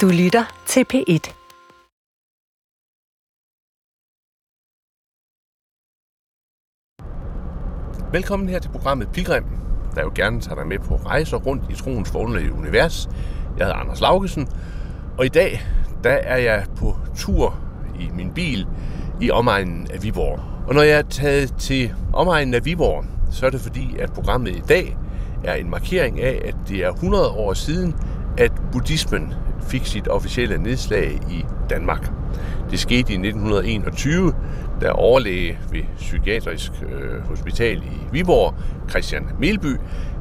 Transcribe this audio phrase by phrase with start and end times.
[0.00, 1.34] Du lytter til P1.
[8.12, 9.44] Velkommen her til programmet Pilgrim,
[9.94, 13.08] der jo gerne tager dig med på rejser rundt i troens forunderlige univers.
[13.58, 14.48] Jeg hedder Anders Laugesen,
[15.18, 15.62] og i dag
[16.04, 17.60] der er jeg på tur
[18.00, 18.66] i min bil
[19.20, 20.40] i omegnen af Viborg.
[20.68, 24.56] Og når jeg er taget til omegnen af Viborg, så er det fordi, at programmet
[24.56, 24.96] i dag
[25.44, 27.94] er en markering af, at det er 100 år siden,
[28.38, 29.34] at buddhismen
[29.68, 32.10] fik sit officielle nedslag i Danmark.
[32.70, 34.34] Det skete i 1921,
[34.80, 38.54] da overlæge ved Psykiatrisk øh, Hospital i Viborg,
[38.90, 39.76] Christian Melby,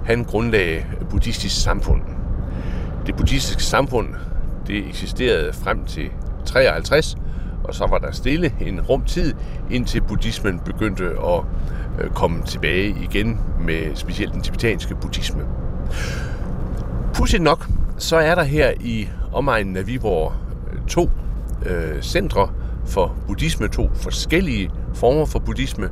[0.05, 2.01] han grundlagde Buddhistisk Samfund.
[3.05, 4.07] Det buddhistiske samfund
[4.67, 6.09] det eksisterede frem til
[6.45, 7.17] 53,
[7.63, 9.33] og så var der stille en rum tid,
[9.71, 11.43] indtil buddhismen begyndte at
[11.99, 15.43] øh, komme tilbage igen med specielt den tibetanske buddhisme.
[17.13, 17.67] Pudsigt nok,
[18.03, 20.33] så er der her i omegnen af Viborg
[20.73, 21.09] øh, to
[21.65, 22.49] øh, centre
[22.85, 25.89] for buddhisme, to forskellige former for buddhisme.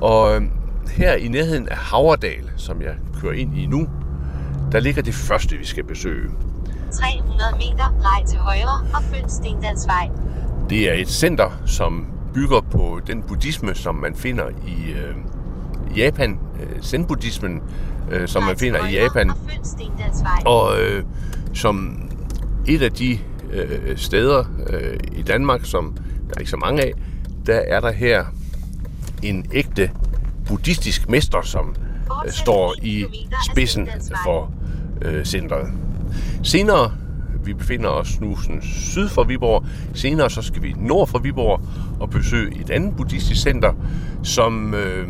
[0.00, 0.42] Og øh,
[0.90, 3.88] her i nærheden af Havredal, som jeg kører ind i nu,
[4.72, 6.30] der ligger det første, vi skal besøge.
[6.92, 10.10] 300 meter, drej til højre og følg Stendalsvej.
[10.70, 15.16] Det er et center, som bygger på den buddhisme, som man finder i øh,
[15.96, 17.62] Japan, øh, zen-buddhismen,
[18.10, 19.30] øh, som man finder i Japan,
[20.44, 21.04] Og øh,
[21.54, 21.98] som
[22.66, 23.18] et af de
[23.52, 25.96] øh, steder øh, i Danmark, som
[26.28, 26.92] der er ikke så mange af,
[27.46, 28.24] der er der her
[29.22, 29.90] en ægte
[30.46, 31.74] buddhistisk mester, som
[32.26, 33.04] øh, står i
[33.50, 33.88] spidsen
[34.24, 34.52] for
[35.02, 35.68] øh, centret.
[36.42, 36.92] Senere,
[37.44, 39.64] vi befinder os nu sådan syd for Viborg,
[39.94, 41.60] senere så skal vi nord for Viborg
[42.00, 43.72] og besøge et andet buddhistisk center,
[44.22, 45.08] som øh,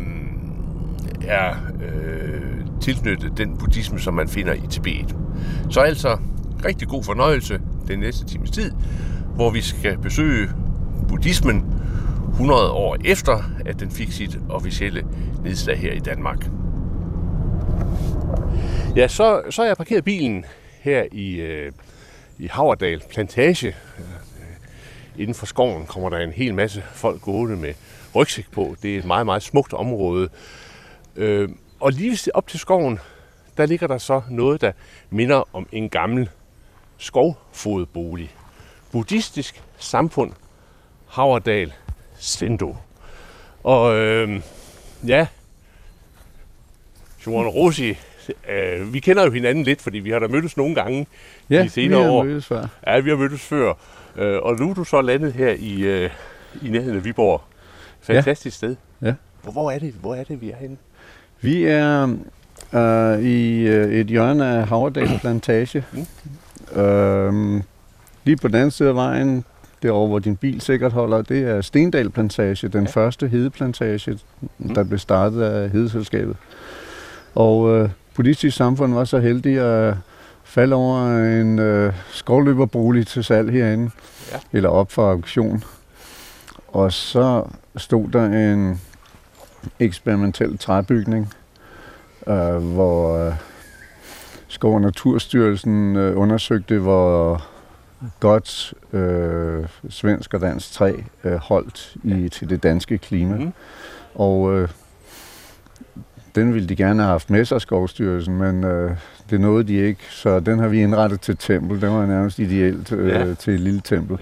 [1.27, 2.52] er øh,
[2.83, 5.15] tilknyttet den buddhisme, som man finder i Tibet.
[5.69, 6.17] Så altså
[6.65, 8.71] rigtig god fornøjelse den næste times tid,
[9.35, 10.49] hvor vi skal besøge
[11.07, 11.65] buddhismen
[12.31, 15.03] 100 år efter, at den fik sit officielle
[15.43, 16.47] nedslag her i Danmark.
[18.95, 20.45] Ja, så, så har jeg parkeret bilen
[20.81, 21.71] her i, øh,
[22.39, 23.67] i Haverdal Plantage.
[23.67, 24.03] Øh,
[25.17, 27.73] inden for skoven kommer der en hel masse folk gående med
[28.15, 28.75] rygsæk på.
[28.81, 30.29] Det er et meget, meget smukt område.
[31.15, 31.49] Øh,
[31.83, 32.99] og lige op til skoven,
[33.57, 34.71] der ligger der så noget, der
[35.09, 36.29] minder om en gammel
[36.97, 38.35] skovfodbolig.
[38.91, 40.31] Buddhistisk samfund,
[41.07, 41.73] Haverdal,
[42.15, 42.75] Sendo.
[43.63, 44.41] Og øh,
[45.07, 45.27] ja,
[47.19, 47.97] Simon Rossi,
[48.49, 51.07] øh, vi kender jo hinanden lidt, fordi vi har da mødtes nogle gange
[51.49, 52.23] Ja, de senere vi har år.
[52.23, 52.67] mødtes før.
[52.87, 53.73] Ja, vi har mødtes før.
[54.15, 56.09] Øh, og nu er du så landet her i, øh,
[56.61, 57.41] i nærheden af Viborg.
[58.01, 58.75] Fantastisk sted.
[59.01, 59.13] Ja.
[59.41, 60.77] Hvor, hvor, er det, hvor er det, vi er henne?
[61.43, 62.15] Vi er
[62.73, 65.85] øh, i øh, et hjørne af Havredal Plantage.
[66.75, 67.61] Øhm,
[68.23, 69.43] lige på den anden side af vejen,
[69.83, 72.89] derovre hvor din bil sikkert holder, det er Stendal Plantage, den Ja.
[72.89, 74.19] første hedeplantage,
[74.75, 76.35] der blev startet af hedeselskabet.
[77.35, 79.95] Og øh, buddhistisk samfund var så heldig at
[80.43, 83.91] falde over en øh, skovløberbolig til salg herinde,
[84.31, 84.37] Ja.
[84.53, 85.63] eller op for auktion.
[86.67, 87.43] Og så
[87.77, 88.81] stod der en
[89.79, 91.33] eksperimentel træbygning,
[92.27, 93.33] øh, hvor øh,
[94.47, 97.41] Skov- og Naturstyrelsen øh, undersøgte, hvor
[98.19, 100.93] godt øh, svensk og dansk træ
[101.23, 103.35] øh, holdt i, til det danske klima.
[103.35, 103.53] Mm.
[104.15, 104.69] Og øh,
[106.35, 108.91] den ville de gerne have haft med sig, Skovstyrelsen, men øh,
[109.29, 111.81] det nåede de ikke, så den har vi indrettet til tempel.
[111.81, 113.25] Den var nærmest ideelt øh, Ja.
[113.27, 113.33] ja.
[113.33, 114.17] til et lille tempel.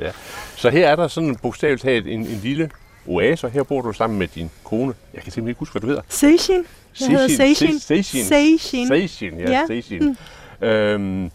[0.55, 2.69] Så her er der sådan bogstaveligt talt en, en lille
[3.07, 4.93] oase, og her bor du sammen med din kone.
[5.13, 6.01] Jeg kan simpelthen ikke huske, hvad du hedder.
[6.09, 6.63] Seishin.
[6.99, 7.79] Jeg hedder Seishin.
[7.79, 8.25] Seishin.
[8.25, 8.87] Seishin.
[8.87, 9.51] Seishin, ja.
[9.51, 9.65] Ja.
[9.67, 10.17] Seishin.
[10.61, 11.31] Øhm,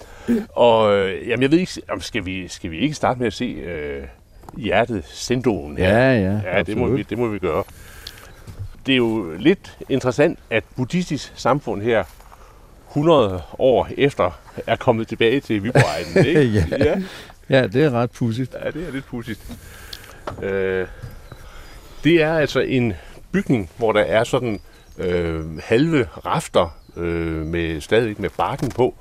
[0.48, 3.32] og øh, jamen, jeg ved ikke, om skal vi, skal vi ikke starte med at
[3.32, 4.02] se øh,
[4.56, 5.88] hjertet Sendoen her?
[5.98, 7.64] Ja, ja, Ja, det må, vi, det må vi gøre.
[8.86, 12.04] Det er jo lidt interessant, at buddhistisk samfund her
[12.90, 16.50] 100 år efter er kommet tilbage til Viborg ikke?
[16.70, 16.84] Ja.
[16.84, 17.02] ja.
[17.48, 18.54] Ja, det er ret pudsigt.
[18.64, 19.40] Ja, det er lidt pudsigt.
[20.42, 20.86] Øh,
[22.06, 22.92] det er altså en
[23.32, 24.60] bygning, hvor der er sådan
[24.98, 28.94] øh, halve rafter øh, med stadigvæk med barken på.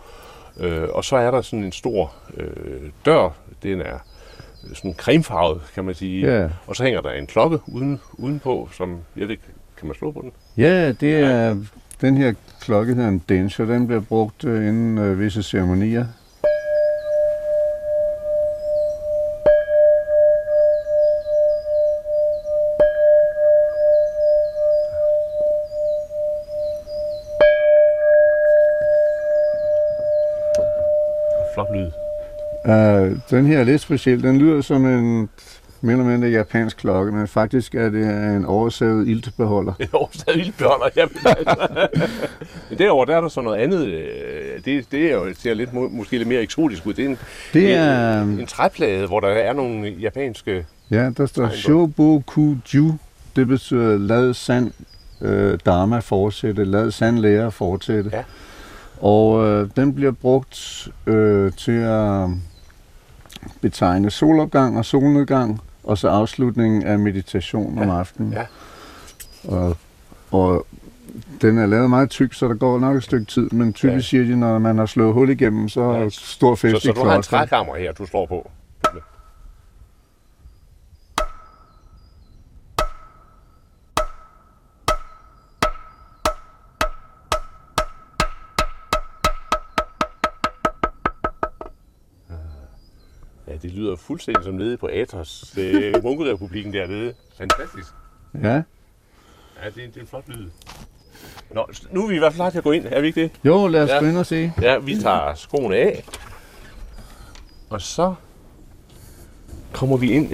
[0.59, 3.29] Øh, og så er der sådan en stor øh, dør.
[3.63, 3.97] Den er
[4.73, 6.33] sådan cremefarvet, kan man sige.
[6.33, 6.49] Ja.
[6.67, 9.37] Og så hænger der en klokke uden, udenpå, som jeg ved
[9.77, 10.31] kan man slå på den?
[10.57, 11.57] Ja, det er
[12.01, 13.65] den her klokke hedder en densher.
[13.65, 16.05] Den bliver brugt øh, inden øh, visse ceremonier.
[32.65, 32.71] Uh,
[33.29, 34.23] den her er lidt speciel.
[34.23, 35.29] Den lyder som en
[35.81, 39.73] mere eller mindre japansk klokke, men faktisk er det en oversavet iltbeholder.
[39.79, 41.87] En oversaget ildbeholder, jamen altså.
[42.69, 43.85] Men derovre, der er der så noget andet.
[43.87, 44.03] øh,
[44.65, 46.93] Det, det er jo, ser lidt, må- måske lidt mere eksotisk ud.
[46.93, 47.17] Det er en,
[47.53, 50.65] Det er, en, en træplade, hvor der er nogle japanske...
[50.91, 51.49] ja, der står.
[51.49, 52.93] Shobokuju.
[53.35, 54.71] Det betyder lad sand
[55.21, 58.09] øh, dharma fortsætte, lad sand lære fortsætte.
[58.13, 58.23] Ja.
[59.01, 62.29] Og øh, den bliver brugt øh, til at
[63.61, 68.33] betegne solopgang og solnedgang, og så afslutningen af meditation om aftenen.
[68.33, 68.45] Ja.
[69.55, 69.77] Og,
[70.31, 70.65] og
[71.41, 73.83] den er lavet meget tyk, så der går nok et stykke tid, men typisk
[74.13, 74.17] Ja.
[74.17, 74.23] ja.
[74.23, 76.09] siger de, når man har slået hul igennem, så er Ja.
[76.09, 78.51] stor fest Så, så i du har en trækammer her, du slår på.
[93.85, 97.13] Lyder fuldstændig som nede på Athos, øh, munkerepublikken dernede.
[97.37, 97.87] Fantastisk.
[98.43, 98.53] Ja.
[98.53, 98.61] Ja,
[99.75, 100.49] det er, det er en flot lyd.
[101.51, 103.21] Nå, nu er vi i hvert fald klar til at gå ind, er vi ikke
[103.21, 103.31] det?
[103.45, 103.99] Jo, lad os ja.
[103.99, 104.51] gå ind og se.
[104.61, 106.03] Ja, vi tager skoene af.
[107.69, 108.15] Og så
[109.73, 110.31] kommer vi ind.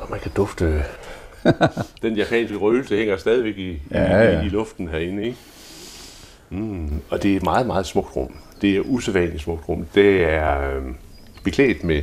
[0.00, 0.84] Og man kan dufte...
[2.02, 4.40] Den japanske røgelse hænger stadigvæk i, Ja, ja.
[4.40, 5.38] i, i luften herinde, ikke?
[6.50, 7.02] Mm.
[7.10, 8.36] Og det er et meget, meget smukt rum.
[8.62, 9.86] Det er usædvanligt smukt rum.
[9.94, 10.82] Det er øh,
[11.44, 12.02] beklædt med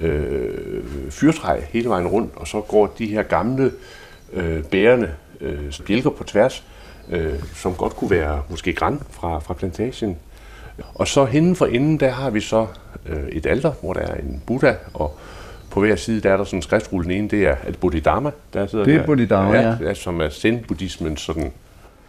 [0.00, 3.72] øh, fyrtræ hele vejen rundt, og så går de her gamle
[4.32, 5.10] øh, bærende
[5.40, 6.64] øh, bjælker på tværs,
[7.10, 10.16] øh, som godt kunne være måske græn fra, fra plantagen.
[10.94, 12.66] Og så henne for enden, der har vi så
[13.06, 15.18] øh, et alter, hvor der er en Buddha, og
[15.70, 17.04] på hver side, der er der sådan en skriftrulle.
[17.04, 19.06] Den ene, det er et Bodhidharma, der sidder Det er der.
[19.06, 19.76] Bodhidharma, ja.
[19.80, 19.94] ja.
[19.94, 21.52] Som er zen-buddhismens sådan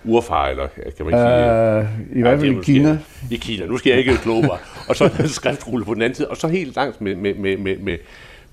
[0.06, 0.68] urfar, eller
[0.98, 2.10] kan man ikke sige...
[2.12, 2.98] Uh, I hvert fald i Kina.
[3.32, 3.66] I Kina.
[3.66, 4.58] Nu skal jeg ikke kloge mig.
[4.90, 6.28] Og så en skriftrulle på den anden side.
[6.28, 7.98] Og så helt langt med, med, med, med, med,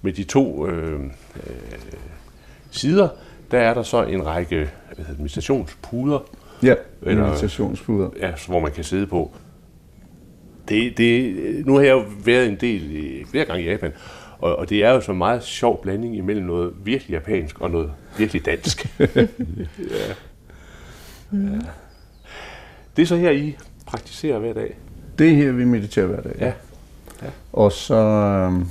[0.03, 1.51] med de to øh, øh,
[2.71, 3.09] sider,
[3.51, 4.71] der er der så en række
[5.19, 6.19] meditationspuder,
[6.63, 8.11] Ja, Eller- meditationspuder.
[8.21, 9.33] ja, hvor man kan sidde på.
[10.69, 11.37] Det, det,
[11.67, 13.93] nu har jeg jo været en del i, flere gange i Japan,
[14.39, 17.71] og, og det er jo så en meget sjov blanding imellem noget virkelig japansk og
[17.71, 18.87] noget virkelig dansk.
[18.99, 19.27] ja.
[21.33, 21.39] Ja.
[22.97, 23.57] Det er så her, I
[23.87, 24.77] praktiserer hver dag.
[25.19, 26.37] Det er her, vi mediterer hver dag.
[26.41, 26.53] Ja.
[27.53, 28.67] Og så øhm,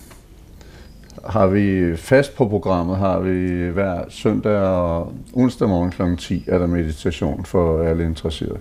[1.26, 6.16] har vi fast på programmet, har vi hver søndag og onsdag morgen kl.
[6.18, 8.60] 10 er der meditation for alle interesserede.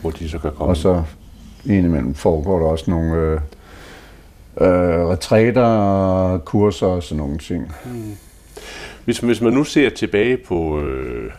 [0.00, 0.70] Hvor de så kan komme.
[0.70, 1.02] Og så
[1.66, 3.40] indimellem foregår der også nogle øh,
[4.60, 7.72] øh, retræter, kurser og sådan nogle ting.
[9.04, 11.32] Hvis, hvis man nu ser tilbage på, øh,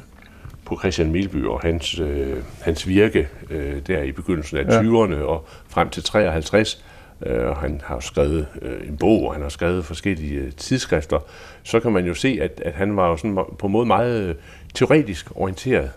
[0.72, 4.82] på Christian Milby og hans, øh, hans virke øh, der i begyndelsen af Ja.
[4.82, 6.84] 20'erne og frem til 53,
[7.26, 11.20] øh, og han har skrevet øh, en bog, og han har skrevet forskellige øh, tidsskrifter,
[11.64, 14.22] så kan man jo se, at, at han var jo sådan på en måde meget
[14.30, 14.36] øh,
[14.74, 15.92] teoretisk orienteret,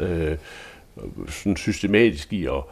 [0.00, 0.36] øh,
[1.28, 2.62] sådan systematisk i at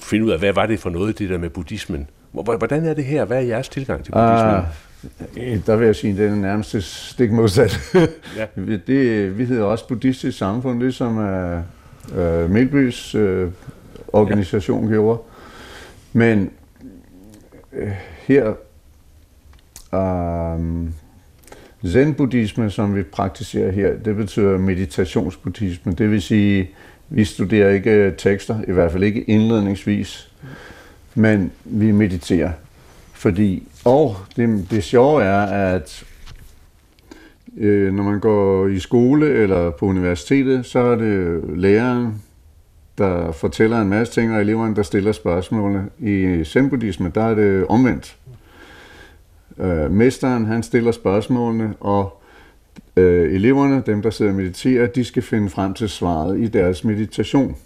[0.00, 2.10] finde ud af, hvad var det for noget, det der med buddhismen.
[2.32, 3.24] Hvor- Hvordan er det her?
[3.24, 4.54] Hvad er jeres tilgang til buddhismen?
[4.54, 4.64] Ah,
[5.66, 7.80] der vil jeg sige, at det er nærmest stik modsat.
[8.36, 8.46] Ja.
[8.56, 11.62] Vi- det, vi hedder også buddhistisk samfund, det som er
[12.16, 13.50] øh, Melbys øh,
[14.08, 14.90] organisation ja.
[14.92, 15.20] gjorde.
[16.12, 16.50] Men
[17.72, 17.90] øh,
[18.26, 18.48] her
[19.94, 20.88] øh,
[21.86, 25.92] Zen-buddhisme, som vi praktiserer her, det betyder meditationsbuddhisme.
[25.92, 26.70] Det vil sige,
[27.08, 30.32] vi studerer ikke tekster, i hvert fald ikke indledningsvis,
[31.14, 32.50] men vi mediterer.
[33.22, 35.40] Fordi, og det, det sjove er,
[35.74, 36.04] at
[37.56, 42.22] øh, når man går i skole eller på universitetet, så er det læreren,
[42.98, 45.88] der fortæller en masse ting, og eleverne, der stiller spørgsmålene.
[45.98, 48.16] I zenbuddhisme, der er det omvendt.
[49.58, 52.22] Øh, mesteren, han stiller spørgsmålene, og
[52.96, 56.84] øh, eleverne, dem der sidder og mediterer, de skal finde frem til svaret i deres
[56.84, 57.56] meditation.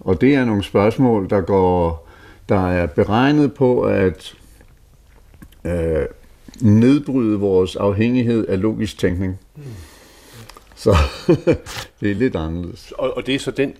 [0.00, 2.04] Og det er nogle spørgsmål, der går,
[2.48, 4.34] der er beregnet på at
[5.64, 6.06] øh,
[6.60, 9.38] nedbryde vores afhængighed af logisk tænkning.
[10.74, 10.96] Så
[12.00, 12.92] det er lidt anderledes.
[12.98, 13.74] Og, og det er så den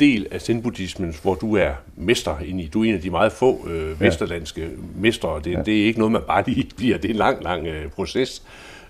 [0.00, 2.66] del af zen-buddhismen, hvor du er mester inde i.
[2.68, 5.40] Du er en af de meget få øh, vesterlandske mestre.
[5.44, 5.62] Det, ja.
[5.62, 6.98] det er ikke noget, man bare lige bliver.
[6.98, 8.42] Det er en lang, lang øh, proces.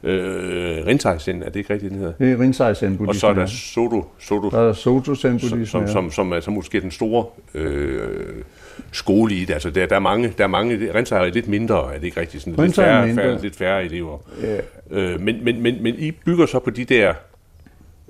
[0.03, 2.13] Øh, Rinzai Zen, er det ikke rigtigt, den hedder?
[2.19, 3.01] Det er Rinzai Zen.
[3.09, 5.87] Og så er der Soto, Soto der er Soto Zen som, som, ja.
[5.87, 8.45] som, som er så måske den store øh,
[8.93, 9.55] skole i det.
[9.55, 12.21] Altså, der, der, er mange, der er mange, Rinzai er lidt mindre, er det ikke
[12.21, 12.43] rigtigt?
[12.45, 13.23] Sådan, lidt, færre, mindre.
[13.23, 14.19] færre, lidt færre elever.
[14.43, 14.59] Ja.
[14.91, 17.15] Øh, men, men, men, men I bygger så på de der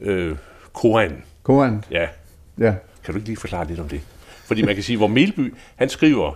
[0.02, 0.36] øh,
[0.72, 1.22] koan.
[1.42, 2.06] Koran, Ja,
[2.58, 2.74] ja.
[3.04, 4.00] kan du ikke lige forklare lidt om det?
[4.44, 6.32] Fordi man kan sige, hvor Melby, han skriver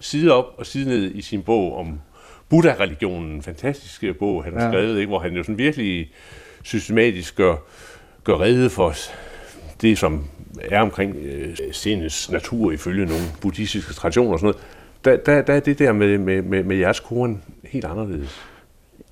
[0.00, 2.00] side op og side ned i sin bog om
[2.48, 4.70] Buddha-religionen, en fantastisk bog, han har Ja.
[4.70, 5.08] skrevet, ikke?
[5.08, 6.10] hvor han jo sådan virkelig
[6.62, 7.56] systematisk gør,
[8.24, 9.10] gør rede for os
[9.82, 10.24] det, som
[10.62, 14.54] er omkring øh, sindets natur ifølge nogle buddhistiske traditioner og sådan
[15.04, 15.18] noget.
[15.26, 18.40] Der, der, der er det der med, med, med, med jeres koren helt anderledes.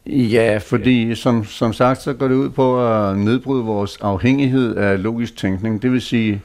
[0.07, 5.03] Ja, fordi som, som sagt, så går det ud på at nedbryde vores afhængighed af
[5.03, 5.83] logisk tænkning.
[5.83, 6.43] Det vil sige,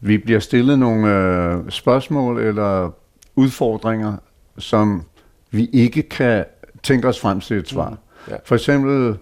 [0.00, 2.94] vi bliver stillet nogle øh, spørgsmål eller
[3.36, 4.16] udfordringer,
[4.58, 5.02] som
[5.50, 6.44] vi ikke kan
[6.82, 7.90] tænke os frem til et svar.
[7.90, 7.96] Mm.
[8.30, 8.36] Ja.
[8.44, 9.16] For eksempel,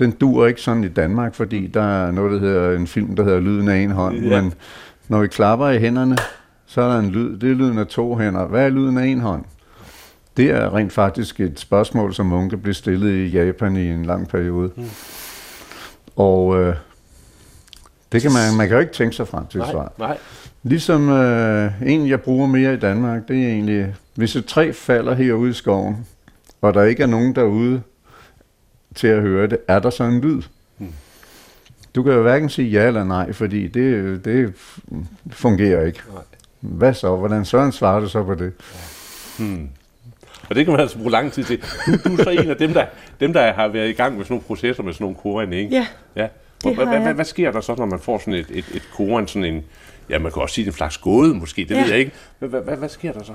[0.00, 3.24] den dur ikke sådan i Danmark, fordi der er noget, der hedder en film, der
[3.24, 4.16] hedder Lyden af en hånd.
[4.16, 4.42] Ja.
[4.42, 4.52] Men
[5.08, 6.16] når vi klapper i hænderne,
[6.66, 7.36] så er der en lyd.
[7.38, 8.46] Det er lyden af to hænder.
[8.46, 9.44] Hvad er lyden af en hånd?
[10.36, 14.28] Det er rent faktisk et spørgsmål, som munke blev stillet i Japan i en lang
[14.28, 14.70] periode.
[14.76, 14.84] Mm.
[16.16, 16.74] Og øh,
[18.12, 19.92] det kan man, man kan jo ikke tænke sig frem til Nej, svar.
[19.98, 20.18] nej.
[20.62, 25.14] Ligesom øh, en, jeg bruger mere i Danmark, det er egentlig, hvis et træ falder
[25.14, 26.06] herude i skoven,
[26.62, 27.82] og der ikke er nogen derude
[28.94, 30.42] til at høre det, er der så en lyd?
[30.78, 30.92] Hmm.
[31.94, 34.54] Du kan jo hverken sige ja eller nej, fordi det, det
[35.30, 36.00] fungerer ikke.
[36.12, 36.22] Nej.
[36.60, 37.16] Hvad så?
[37.16, 38.52] Hvordan søren svarer du så på det?
[39.38, 39.68] Hmm.
[40.48, 41.60] Og det kan man altså bruge lang tid til.
[41.86, 42.86] Du, du er så en af dem, der,
[43.20, 45.70] dem, der har været i gang med sådan nogle processer med sådan nogle koren, ikke?
[45.70, 46.28] Ja, ja.
[46.62, 49.26] Hvad, hvad, hvad, hvad sker der så, når man får sådan et, et, et koren,
[49.26, 49.64] sådan en,
[50.10, 51.80] ja, man kan også sige en slags gåde måske, det Ja.
[51.82, 52.12] ved jeg ikke.
[52.78, 53.32] Hvad sker der så?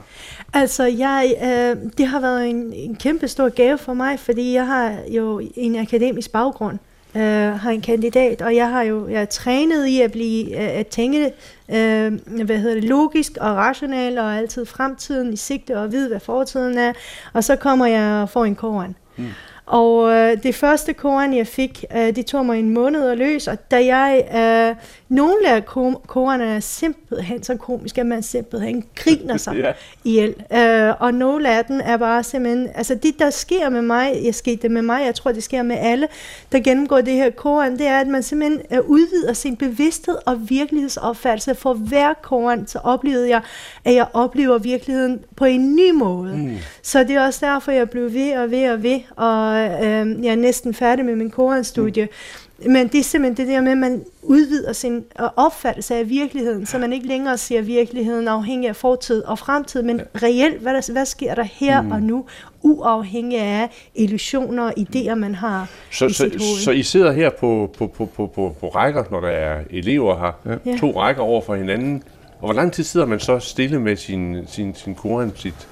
[0.53, 4.67] altså jeg, øh, det har været en, en kæmpe stor gave for mig, fordi jeg
[4.67, 6.77] har jo en akademisk baggrund,
[7.15, 7.21] øh,
[7.59, 10.87] har en kandidat, og jeg har jo jeg er trænet i at blive øh, at
[10.87, 11.25] tænke
[11.69, 12.13] øh,
[12.45, 16.77] hvad hedder det, logisk og rationelt og altid fremtiden i sigte og vide, hvad fortiden
[16.77, 16.93] er,
[17.33, 18.95] og så kommer jeg og får en koran.
[19.17, 19.25] Mm.
[19.65, 23.51] Og øh, det første koran, jeg fik, øh, det tog mig en måned at løse,
[23.51, 24.75] og da jeg, øh,
[25.09, 29.71] nogle af ko- koraner er simpelthen så komiske, at man simpelthen griner sig Ja.
[30.03, 30.35] ihjel.
[30.53, 34.35] Øh, og nogle af dem er bare simpelthen, altså det der sker med mig, jeg
[34.35, 36.07] skete det med mig, jeg tror det sker med alle,
[36.51, 40.49] der gennemgår det her koran, det er, at man simpelthen øh, udvider sin bevidsthed og
[40.49, 41.55] virkelighedsopfattelse.
[41.55, 43.41] For hver koran, så oplevede jeg,
[43.85, 46.35] at jeg oplever virkeligheden på en ny måde.
[46.37, 46.51] Mm.
[46.81, 50.31] Så det er også derfor, jeg blev ved og ved og ved, og øh, jeg
[50.31, 52.03] er næsten færdig med min koranstudie.
[52.03, 52.71] Mm.
[52.71, 56.65] Men det er simpelthen det der med, at man udvider sin øh, opfattelse af virkeligheden,
[56.65, 60.91] så man ikke længere ser virkeligheden afhængig af fortid og fremtid, men reelt, hvad, der,
[60.91, 61.91] hvad sker der her mm.
[61.91, 62.25] og nu,
[62.61, 66.29] uafhængig af illusioner og idéer, man har Så, i så,
[66.63, 70.19] så I sidder her på, på, på, på, på, på rækker, når der er elever
[70.19, 70.59] her.
[70.65, 70.77] Ja.
[70.77, 72.03] to rækker over for hinanden.
[72.39, 75.67] Og hvor lang tid sidder man så stille med sin, sin, sin koran, sit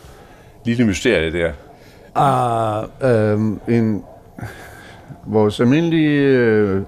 [0.66, 1.52] lille mysterie der?
[2.16, 4.04] Ah, øhm, en,
[5.28, 6.82] vores almindelige øh,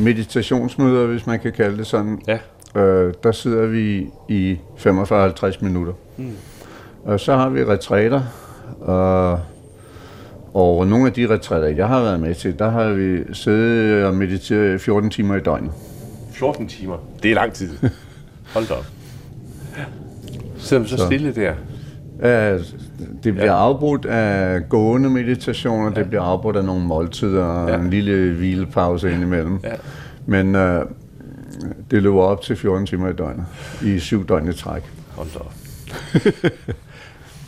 [0.00, 2.38] meditationsmøder, hvis man kan kalde det sådan, Ja.
[2.80, 5.92] øh, der sidder vi i 45-50 minutter.
[6.16, 6.30] Mm.
[7.04, 8.22] Og så har vi retræter,
[8.80, 9.40] og,
[10.54, 14.14] og nogle af de retræter, jeg har været med til, der har vi siddet og
[14.14, 15.70] mediteret 14 timer i døgnet.
[16.32, 16.96] 14 timer.
[17.22, 17.68] Det er lang tid.
[18.54, 18.86] Hold da op.
[20.58, 21.06] Sidder man så, Så.
[21.06, 21.52] stille der?
[22.56, 22.60] Uh,
[23.24, 23.58] det bliver Ja.
[23.64, 26.00] afbrudt af gående meditationer, ja.
[26.00, 27.76] det bliver afbrudt af nogle måltider og Ja.
[27.76, 29.58] en lille hvilepause indimellem.
[29.64, 29.72] Ja.
[30.26, 30.62] Men uh,
[31.90, 33.44] det løber op til 14 timer i døgnet,
[33.84, 34.82] i syv døgn i træk.
[35.16, 35.40] Hold da.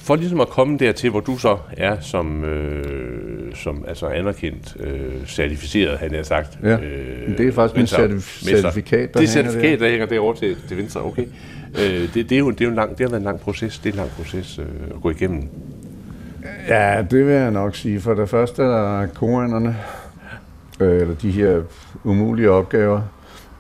[0.03, 5.27] For ligesom at komme dertil, hvor du så er som, øh, som altså anerkendt, øh,
[5.27, 6.59] certificeret, han har sagt.
[6.63, 10.37] Ja, øh, det er faktisk min certif- certifikat, der Det er certifikat, der hænger derovre
[10.39, 11.25] til, til venstre, okay.
[11.79, 13.41] Øh, det, det, er jo, det, er jo en lang, det har været en lang
[13.41, 15.49] proces, det er en lang proces øh, at gå igennem.
[16.69, 18.01] Ja, det vil jeg nok sige.
[18.01, 19.77] For det første er der koranerne,
[20.81, 21.63] øh, eller de her
[22.05, 23.01] umulige opgaver.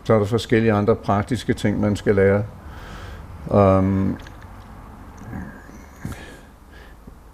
[0.04, 2.44] Så er der forskellige andre praktiske ting, man skal lære.
[3.46, 4.16] Um,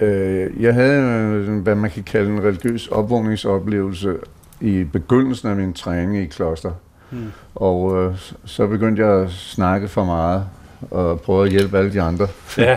[0.00, 4.16] øh, jeg havde, øh, hvad man kan kalde en religiøs opvågningsoplevelse
[4.60, 6.72] i begyndelsen af min træning i kloster.
[7.10, 7.32] Hmm.
[7.54, 10.44] Og øh, så begyndte jeg at snakke for meget
[10.90, 12.28] og prøve at hjælpe alle de andre
[12.58, 12.76] Ja.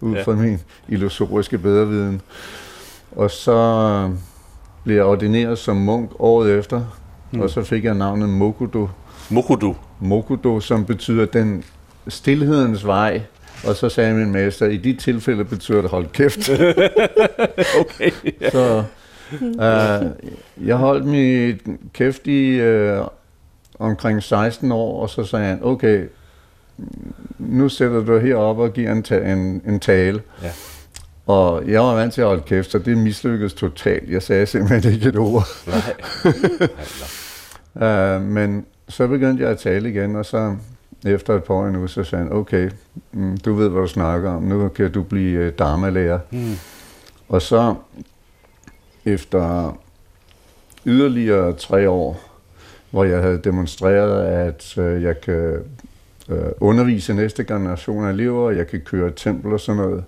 [0.00, 0.58] ud fra min
[0.88, 2.20] illusoriske bedreviden.
[3.16, 4.10] Og så
[4.84, 6.82] blev jeg ordineret som munk året efter,
[7.34, 7.40] Mm.
[7.40, 8.88] og så fik jeg navnet Mokudo.
[9.30, 9.76] Mokudu.
[10.00, 11.64] Mokudo, som betyder den
[12.08, 13.22] stillhedens vej.
[13.66, 16.50] Og så sagde min mester, i de tilfælde betyder det hold kæft.
[17.80, 18.10] Okay.
[18.40, 18.50] Ja.
[18.50, 18.84] så
[19.42, 20.10] øh,
[20.68, 21.60] jeg holdt mit
[21.92, 23.00] kæft i øh,
[23.78, 26.04] omkring 16 år, og så sagde han, okay,
[27.38, 30.22] nu sætter du herop og giver en, ta- en, en tale.
[30.42, 30.50] Ja.
[31.26, 34.10] Og jeg var vant til at holde kæft, så det mislykkedes totalt.
[34.10, 35.46] Jeg sagde simpelthen ikke et ord.
[35.66, 35.94] Nej.
[37.74, 40.56] Uh, men så begyndte jeg at tale igen, og så
[41.06, 42.70] efter et par år nu, så sagde han, okay,
[43.12, 46.18] mm, du ved, hvad du snakker om, nu kan du blive øh, dharma-lærer.
[46.30, 46.54] Mm.
[47.28, 47.74] Og så
[49.04, 49.76] efter
[50.86, 52.20] yderligere tre år,
[52.90, 55.58] hvor jeg havde demonstreret, at øh, jeg kan
[56.32, 60.04] øh, undervise næste generation af elever, og jeg kan køre et tempel og sådan noget,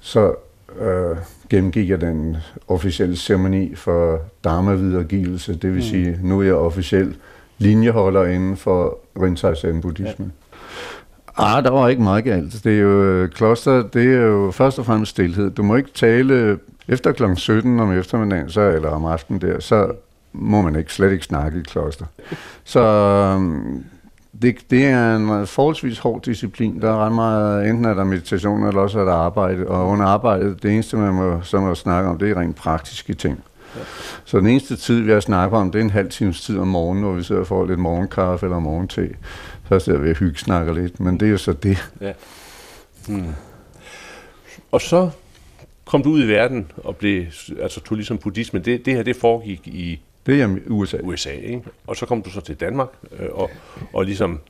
[0.00, 0.34] så
[0.80, 1.16] øh,
[1.50, 2.36] gennemgik jeg den
[2.68, 5.52] officielle ceremoni for dharma-videregivelse.
[5.54, 5.80] Det vil Mm.
[5.82, 7.16] sige, nu er jeg officiel
[7.58, 10.30] linjeholder inden for Rinzai Zen buddhisme.
[11.38, 11.56] Ja.
[11.56, 12.64] Ah, der var ikke meget galt.
[12.64, 15.50] Det er jo øh, kloster, det er jo først og fremmest stillhed.
[15.50, 16.58] Du må ikke tale
[16.88, 17.22] efter kl.
[17.36, 19.92] 17 om eftermiddagen, så, eller om aftenen der, så
[20.32, 22.04] må man ikke slet ikke snakke i kloster.
[22.64, 23.84] Så øhm,
[24.44, 26.80] det, det er en forholdsvis hård disciplin.
[26.80, 29.66] Der er ret meget, enten er der meditation, eller også er der arbejde.
[29.66, 33.14] Og under arbejdet, det eneste, man må, så må snakke om, det er rent praktiske
[33.14, 33.44] ting.
[34.24, 36.68] Så den eneste tid, vi har snakket om, det er en halv times tid om
[36.68, 39.16] morgenen, hvor vi sidder og får lidt morgenkaffe eller morgente.
[39.68, 41.90] Så sidder vi og hygge snakker lidt, men det er jo så det.
[43.08, 43.24] Mm.
[44.72, 45.10] Og så
[45.84, 47.24] kom du ud i verden og blev,
[47.62, 48.64] altså tog ligesom buddhismen.
[48.64, 50.96] Det, det her, det foregik i Det er i USA.
[51.02, 51.62] USA, ikke?
[51.86, 52.88] Og så kom du så til Danmark
[53.18, 53.50] øh, og,
[53.92, 54.40] og ligesom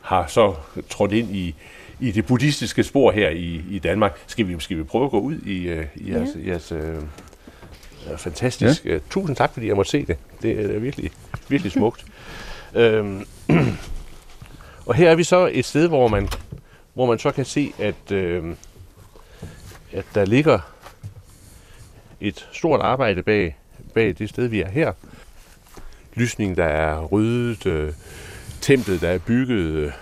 [0.00, 0.54] har så
[0.90, 1.54] trådt ind i,
[2.00, 4.18] i det buddhistiske spor her i, i Danmark.
[4.26, 6.50] Skal vi, skal vi prøve at gå ud i, øh, i jeres, ja.
[6.50, 6.96] jeres øh,
[8.10, 8.86] øh, fantastisk.
[8.86, 8.98] Ja.
[9.10, 10.16] Tusind tak, fordi jeg måtte se det.
[10.42, 11.10] Det er virkelig,
[11.48, 12.06] virkelig smukt.
[12.74, 13.26] øhm,
[14.86, 16.28] og her er vi så et sted, hvor man,
[16.94, 18.54] hvor man så kan se, at, øh,
[19.92, 20.58] at der ligger
[22.20, 23.56] et stort arbejde bag,
[23.94, 24.92] bag det sted, vi er her.
[26.18, 27.92] Lysning, der er ryddet, øh,
[28.60, 29.92] templet, der er bygget, øh,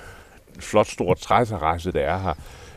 [0.58, 2.34] flot stort træterrasse, der er her.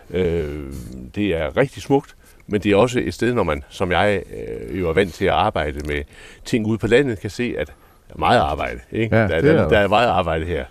[0.10, 0.74] Øh,
[1.16, 2.16] det er rigtig smukt,
[2.48, 4.24] men det er også et sted, når man, som jeg
[4.70, 6.04] øh, jo er vant til at arbejde med
[6.46, 8.80] ting ude på landet, kan se, at der er meget arbejde.
[8.92, 9.16] Ikke?
[9.16, 9.78] Ja, der, er, er der, der.
[9.80, 10.66] er meget arbejde her.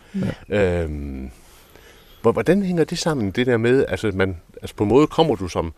[0.51, 0.83] Ja.
[0.83, 1.31] Øhm,
[2.23, 5.35] hvor- hvordan hænger det sammen, det der med, altså, man, altså på en måde kommer
[5.37, 5.73] du som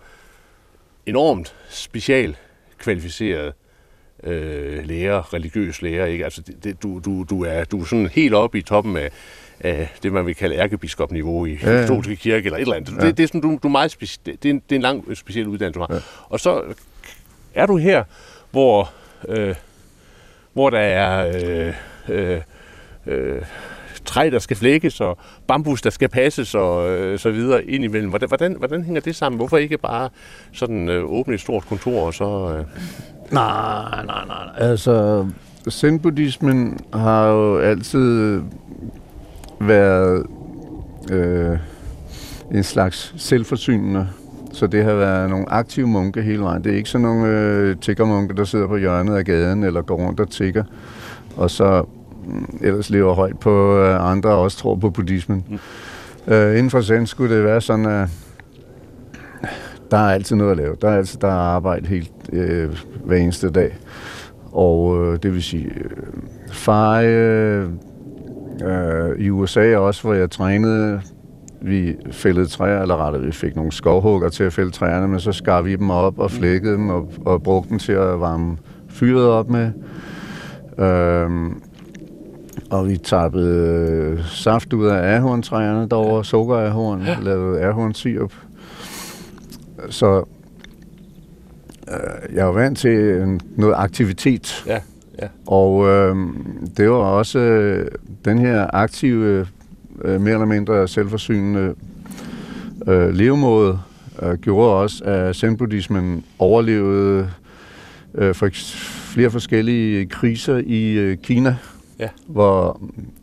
[1.06, 2.36] enormt special
[2.78, 3.52] kvalificeret
[4.24, 6.24] øh, lærer, religiøs lærer, ikke?
[6.24, 9.10] Altså, det, du, du, du, er, du er sådan helt oppe i toppen af,
[9.60, 11.80] af det, man vil kalde ærkebiskopniveau i Ja, ja.
[11.80, 12.94] katolske kirke, eller et eller andet.
[13.00, 13.06] Ja.
[13.06, 14.82] Det, det er sådan, du, du er meget speci- det, er en, det er en
[14.82, 15.94] lang, øh, speciel uddannelse, du har.
[15.94, 16.00] Ja.
[16.28, 16.62] Og så
[17.54, 18.04] er du her,
[18.50, 18.90] hvor,
[19.28, 19.54] øh,
[20.52, 21.74] hvor der er øh,
[22.08, 22.40] øh,
[23.06, 23.42] øh,
[24.04, 28.08] træ, der skal flækkes, og bambus, der skal passes, og øh, så videre ind imellem.
[28.10, 29.36] Hvordan, hvordan, hvordan hænger det sammen?
[29.36, 30.08] Hvorfor ikke bare
[30.52, 32.56] sådan øh, åbne et stort kontor, og så...
[32.58, 32.64] Øh,
[33.30, 34.36] Nej, nej, nej.
[34.56, 35.26] Altså,
[35.70, 38.40] Zen-buddhismen har jo altid
[39.60, 40.26] været
[41.10, 41.58] øh,
[42.54, 44.08] en slags selvforsynende.
[44.52, 46.64] Så det har været nogle aktive munke hele vejen.
[46.64, 49.96] Det er ikke sådan nogle øh, tiggermunke, der sidder på hjørnet af gaden eller går
[49.96, 50.64] rundt og tigger.
[51.36, 51.84] Og så
[52.24, 55.44] mm, ellers lever højt på øh, andre og også tror på buddhismen.
[55.48, 55.58] Mm.
[56.34, 58.08] Øh, inden for Zen skulle det være sådan, at
[59.90, 60.76] der er altid noget at lave.
[60.82, 62.70] Der er altid der er arbejde helt øh,
[63.04, 63.76] hver eneste dag.
[64.52, 66.12] Og øh, det vil sige, øh,
[66.52, 67.68] feje
[68.64, 71.00] øh, i USA også, hvor jeg trænede,
[71.62, 75.32] vi fældede træer, eller rettere, vi fik nogle skovhugger til at fælde træerne, men så
[75.32, 78.56] skar vi dem op og flækkede dem og, og brugte dem til at varme
[78.88, 79.70] fyret op med.
[80.78, 81.62] Øhm,
[82.70, 87.16] og vi tappede øh, saft ud af ahorntræerne derovre, sukkerahorn, ja.
[87.22, 88.32] lavede ahornsirup.
[89.88, 90.24] Så
[91.88, 94.64] øh, jeg jo vant til en- noget aktivitet.
[94.66, 94.78] ja,
[95.22, 95.28] ja.
[95.46, 96.16] Og øh,
[96.76, 97.86] det var også øh,
[98.24, 99.46] den her aktive,
[100.04, 101.74] øh, mere eller mindre selvforsynende
[102.86, 103.78] øh, levemåde,
[104.22, 107.30] øh, gjorde også, at zen-buddhismen overlevede
[108.14, 108.48] øh, for
[108.84, 111.56] flere forskellige kriser i øh, Kina,
[111.98, 112.08] Ja.
[112.26, 112.80] hvor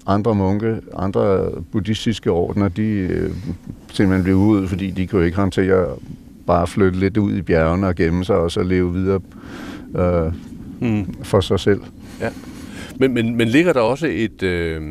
[0.08, 3.32] andre munke, andre buddhistiske ordner, de øh,
[3.94, 5.88] simpelthen blev ud, fordi de kunne ikke håndtere
[6.48, 9.20] bare flytte lidt ud i bjergene og gemme sig, og så leve videre
[9.98, 10.34] øh,
[10.82, 11.14] Mm.
[11.24, 11.82] for sig selv.
[13.00, 14.82] Men, men, men ligger der også et, øh,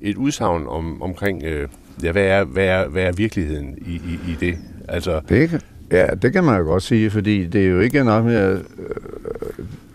[0.00, 1.68] et udsagn om, omkring, øh,
[2.02, 4.56] ja, hvad er, hvad, er, hvad er virkeligheden i, i, i det?
[4.88, 8.04] Altså, Det kan, ja, det kan man jo godt sige, fordi det er jo ikke
[8.04, 8.58] nok med, at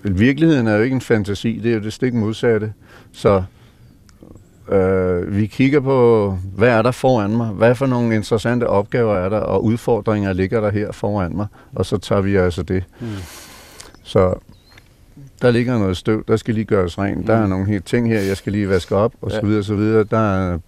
[0.03, 2.73] øh, virkeligheden er jo ikke en fantasi, det er jo det stik modsatte.
[3.11, 3.43] Så
[4.71, 7.47] øh, vi kigger på, hvad er der foran mig?
[7.47, 11.47] Hvad for nogle interessante opgaver er der, og udfordringer ligger der her foran mig?
[11.75, 12.83] Og så tager vi altså det.
[12.99, 13.07] Mm.
[14.03, 14.33] Så
[15.41, 17.27] der ligger noget støv, der skal lige gøres rent.
[17.27, 17.49] Der er Mm.
[17.49, 19.45] nogle helt ting her, jeg skal lige vaske op, og så Ja.
[19.47, 20.03] videre, så videre.
[20.03, 20.59] Der er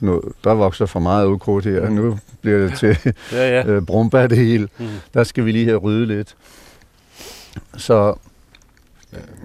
[0.00, 1.88] noget, der vokser for meget ukrudt her.
[1.88, 1.94] Mm.
[1.94, 2.96] Nu bliver det til
[3.32, 3.66] ja, ja.
[3.70, 4.68] øh, brumbær det hele.
[4.78, 4.86] Mm.
[5.14, 6.36] Der skal vi lige have ryddet lidt.
[7.76, 8.14] Så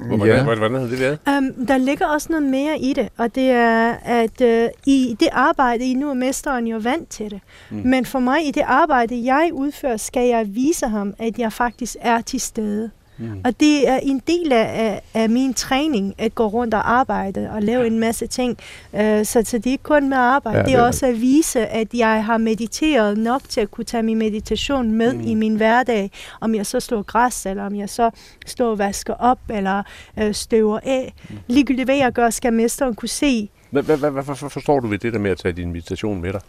[0.07, 0.43] Hvordan, Ja.
[0.43, 1.19] hvordan, hvordan havde det været?
[1.37, 5.27] Um, der ligger også noget mere i det, og det er, at uh, i det
[5.31, 7.39] arbejde, I nu er mesteren jo vant til det.
[7.69, 7.77] Mm.
[7.85, 11.95] Men for mig, i det arbejde, jeg udfører, skal jeg vise ham, at jeg faktisk
[12.01, 12.91] er til stede.
[13.21, 13.41] Mm.
[13.45, 17.61] Og det er en del af, af, min træning, at gå rundt og arbejde og
[17.61, 18.57] lave en masse ting.
[18.93, 21.05] Uh, så, så det er ikke kun med arbejde, Ja, ja, det er det også
[21.05, 25.21] at vise, at jeg har mediteret nok til at kunne tage min meditation med mm.
[25.21, 26.11] i min hverdag.
[26.41, 28.09] Om jeg så slår græs, eller om jeg så
[28.45, 29.83] står og vasker op, eller
[30.19, 31.13] øh, støver af.
[31.47, 33.49] Ligegyldigt hvad jeg gør, skal mesteren kunne se.
[33.69, 36.41] Hvad, hvad hvad forstår du ved det der med at tage din meditation med dig?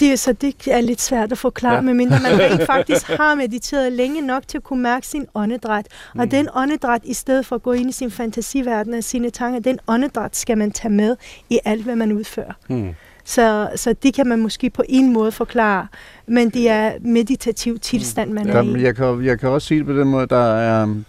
[0.00, 1.76] Det, er- så det er lidt svært at forklare, Ja.
[1.78, 1.82] ja.
[1.82, 5.86] medmindre man rent faktisk har mediteret længe nok til at kunne mærke sin åndedræt.
[6.18, 9.60] Og den åndedræt, i stedet for at gå ind i sin fantasiverden og sine tanker,
[9.60, 11.16] den åndedræt skal man tage med
[11.50, 12.52] i alt, hvad man udfører.
[12.68, 12.88] Hmm.
[13.24, 15.86] Så, så det kan man måske på en måde forklare,
[16.26, 18.82] men det er meditativ tilstand, man er Der, i.
[18.82, 21.04] jeg, kan, jeg kan også sige det på den måde, der er um,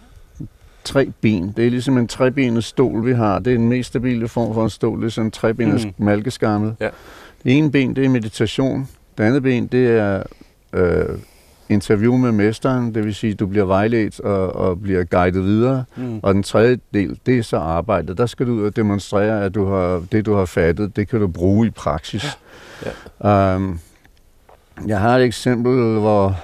[0.83, 1.53] tre ben.
[1.57, 3.39] Det er ligesom en trebenet stol, vi har.
[3.39, 4.99] Det er den mest stabile form for en stol.
[5.01, 5.93] Det er sådan en trebenet Mm.
[5.97, 6.05] mm.
[6.05, 6.73] malkeskammel.
[6.79, 6.89] Ja.
[7.45, 8.89] Ene ben, det er meditation.
[9.17, 10.23] Det andet ben, det er
[10.73, 11.19] øh,
[11.69, 12.95] interview med mesteren.
[12.95, 15.83] Det vil sige, du bliver vejledt og, og bliver guidet videre.
[15.95, 16.19] Hmm.
[16.23, 18.17] Og den tredje del, det er så arbejdet.
[18.17, 21.19] Der skal du ud og demonstrere, at du har, det, du har fattet, det kan
[21.19, 22.25] du bruge i praksis.
[23.21, 23.55] Ja.
[23.55, 23.79] Um,
[24.87, 26.39] jeg har et eksempel, hvor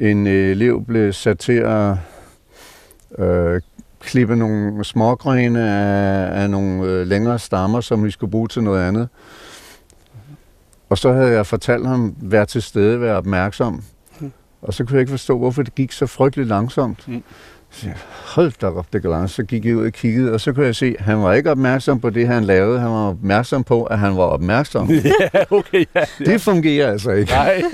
[0.00, 1.94] en elev blev sat til at
[3.18, 3.60] øh,
[4.00, 8.88] klippe nogle smågrene af, af nogle øh, længere stammer, som vi skulle bruge til noget
[8.88, 9.08] andet.
[10.88, 13.82] Og så havde jeg fortalt ham, vær til stede, vær opmærksom.
[14.62, 17.08] Og så kunne jeg ikke forstå, hvorfor det gik så frygteligt langsomt.
[17.08, 17.22] Mm.
[17.70, 17.96] Så jeg,
[18.34, 19.26] hold da op, det går.
[19.26, 21.50] Så gik jeg ud og kiggede, og så kunne jeg se, at han var ikke
[21.50, 22.80] opmærksom på det, han lavede.
[22.80, 24.90] Han var opmærksom på, at han var opmærksom.
[25.34, 26.04] ja, okay, ja.
[26.18, 27.32] Det fungerer altså ikke.
[27.32, 27.62] Nej.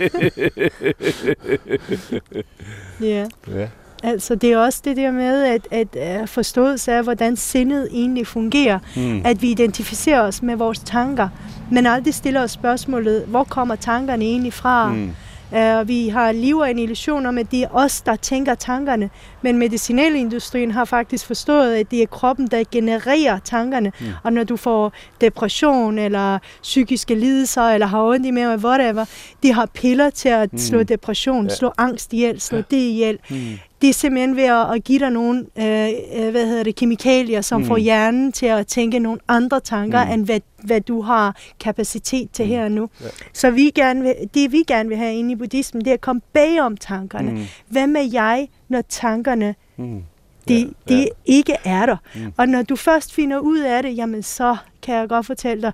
[3.01, 3.27] Ja.
[3.49, 3.69] ja.
[4.03, 8.27] Altså, det er også det der med at, at uh, forståelse af, hvordan sindet egentlig
[8.27, 8.79] fungerer.
[8.95, 9.23] Hmm.
[9.25, 11.29] At vi identificerer os med vores tanker,
[11.71, 14.89] men aldrig stiller os spørgsmålet, hvor kommer tankerne egentlig fra?
[14.93, 15.11] Hmm.
[15.53, 19.11] Uh, vi har liv og en illusion om, at det er os, der tænker tankerne,
[19.43, 23.93] men medicinalindustrien har faktisk forstået, at det er kroppen, der genererer tankerne.
[24.01, 24.07] Mm.
[24.23, 29.05] Og når du får depression, eller psykiske lidelser, eller har ondt i maven, whatever,
[29.43, 30.59] de har piller til at Mm.
[30.59, 31.55] slå depression, Ja.
[31.55, 33.19] slå angst ihjel, slå det ihjel.
[33.29, 33.59] Hmm.
[33.85, 37.41] Det er simpelthen ved at, at give dig nogle øh, øh, hvad hedder det, kemikalier,
[37.41, 37.65] som Mm.
[37.65, 37.69] mm.
[37.69, 40.09] får hjernen til at tænke nogle andre tanker, Mm.
[40.09, 40.15] mm.
[40.15, 42.51] end hvad, hvad du har kapacitet til Mm.
[42.51, 42.57] mm.
[42.57, 42.89] her og nu.
[43.01, 43.07] Ja.
[43.33, 46.01] Så vi gerne vil, det vi gerne vil have inde i buddhismen, det er at
[46.01, 47.31] komme bagom tankerne.
[47.31, 47.45] Mm.
[47.69, 50.03] Hvem er jeg, når tankerne Hmm.
[50.49, 51.07] det, Ja, det ja.
[51.25, 51.97] ikke er der?
[52.15, 52.21] Mm.
[52.21, 52.33] Mm.
[52.37, 55.73] Og når du først finder ud af det, jamen så kan jeg godt fortælle dig,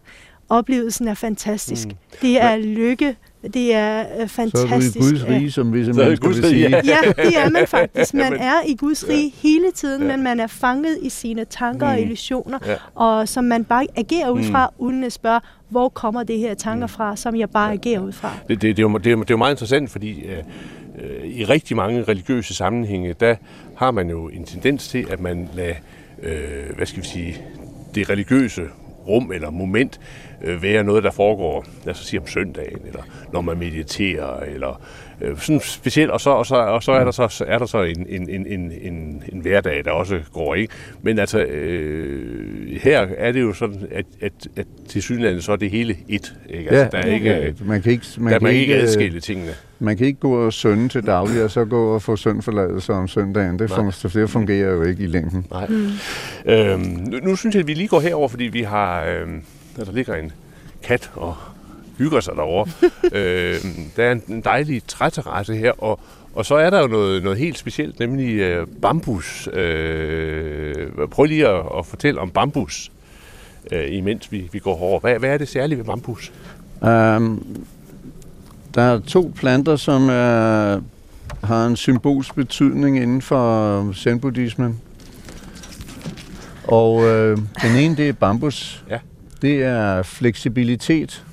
[0.50, 1.86] oplevelsen er fantastisk.
[1.88, 1.90] Mm.
[1.92, 2.16] Mm.
[2.22, 3.16] Det er lykke,
[3.54, 4.98] det er øh, Så er du i fantastisk.
[4.98, 6.70] Guds rige, som visse er mennesker Guds vil rige, sige.
[6.70, 6.80] ja.
[6.84, 8.14] Ja, det er man faktisk.
[8.14, 10.08] Man er i Guds rige hele tiden, Ja.
[10.16, 12.02] men man er fanget i sine tanker og Mm.
[12.02, 12.74] illusioner, Ja.
[12.94, 14.44] og som man bare agerer ud Mm.
[14.44, 18.12] fra, uden at spørge, hvor kommer det her tanker fra, som jeg bare agerer ud
[18.12, 18.32] fra.
[18.48, 20.38] Det, det, det, er jo, det, er, det er jo meget interessant, fordi øh,
[21.04, 23.34] øh, i rigtig mange religiøse sammenhænge, der
[23.76, 25.74] har man jo en tendens til, at man lader,
[26.22, 27.36] øh, hvad skal vi sige,
[27.94, 28.62] det religiøse
[29.08, 30.00] rum eller moment
[30.44, 34.80] øh, være noget, der foregår, lad os sige om søndagen, eller når man mediterer, eller
[35.20, 37.82] øh, sådan specielt, og så, og så, og så er der så, er der så
[37.82, 38.72] en, en, en, en,
[39.32, 40.72] en, hverdag, der også går, ikke?
[41.02, 45.56] Men altså, øh, her er det jo sådan, at, at, at til synligheden så er
[45.56, 46.70] det hele et, ikke?
[46.70, 49.20] Altså, der er ikke, ja, man kan ikke, man der kan man ikke ikke, adskille
[49.20, 49.50] tingene.
[49.78, 53.08] man kan ikke gå og sønde til daglig, og så gå og få syndforladelse om
[53.08, 53.58] søndagen.
[53.58, 55.46] Det, fun- det fungerer jo ikke i længden.
[55.50, 55.66] Nej.
[55.66, 55.88] Mm.
[56.52, 59.42] Øhm, nu, nu synes jeg, at vi lige går herover, fordi vi har, øhm,
[59.80, 60.32] der, der ligger en
[60.82, 61.36] kat og
[61.98, 62.70] hygger sig derovre.
[63.18, 66.00] øhm, der er en, dejlig træterrasse her, og,
[66.34, 69.48] og så er der jo noget, noget helt specielt, nemlig øh, bambus.
[69.52, 72.92] Øh, prøv lige at, at fortælle om bambus,
[73.72, 75.00] øh, imens vi, vi går herover.
[75.00, 76.32] Hvad, hvad er det særlige ved bambus?
[76.80, 77.64] Um,
[78.74, 80.80] der er to planter, som er,
[81.44, 84.80] har en symbolsk betydning inden for zen-buddhismen.
[86.64, 88.84] Og øh, den ene, det er bambus.
[88.90, 88.98] Ja.
[89.42, 91.24] Det er fleksibilitet.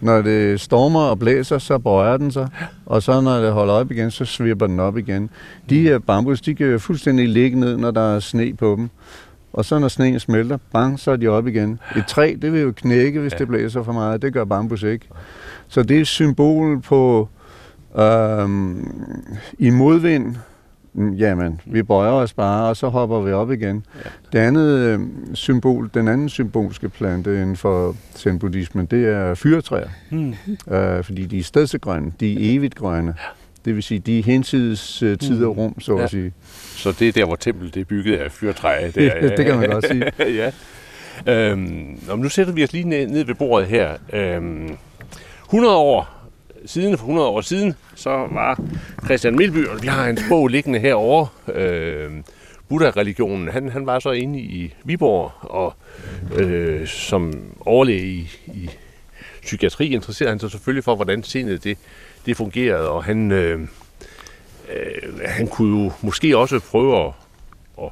[0.00, 2.48] Når det stormer og blæser, så bøjer den sig.
[2.86, 5.30] Og så når det holder op igen, så svipper den op igen.
[5.70, 8.90] De her bambus, de kan fuldstændig ligge ned, når der er sne på dem.
[9.52, 11.80] Og så når sneen smelter, bang, så er de op igen.
[11.96, 13.38] Et træ, det vil jo knække, hvis ja.
[13.38, 14.22] det blæser for meget.
[14.22, 15.08] Det gør bambus ikke.
[15.68, 17.28] Så det er et symbol på
[17.98, 18.90] øhm,
[19.58, 20.36] i modvind.
[20.94, 23.84] Mm, Jamen, vi bøjer os bare, og så hopper vi op igen.
[24.04, 24.10] Ja.
[24.32, 25.00] Det andet øh,
[25.34, 29.88] symbol, den anden symbolske plante inden for zen-buddhismen, det er fyrtræer.
[30.10, 30.34] Hmm.
[30.70, 33.14] Øh, fordi de er stedsegrønne, de er evigt grønne.
[33.64, 36.02] Det vil sige, de er hensides øh, tid og rum, så Ja.
[36.04, 36.32] at sige.
[36.76, 38.90] Så det er der, hvor templet det er bygget af fyrtræ.
[38.94, 40.12] Det, er, Det kan man godt sige.
[40.42, 40.50] ja.
[41.26, 43.90] Øhm, nu sætter vi os lige ned, ned ved bordet her.
[44.12, 44.76] Øhm,
[45.46, 46.21] 100 år
[46.66, 48.60] siden, for 100 år siden, så var
[49.04, 52.10] Christian Milby, og vi har hans bog liggende herovre, øh,
[52.68, 55.74] Buddha-religionen, han, han var så inde i Viborg, og
[56.34, 58.70] øh, som overlæge i, i
[59.42, 61.78] psykiatri interesserede han sig selvfølgelig for, hvordan sindet det,
[62.26, 63.60] det fungerede, og han, øh,
[64.72, 67.12] øh, han kunne jo måske også prøve at,
[67.82, 67.90] at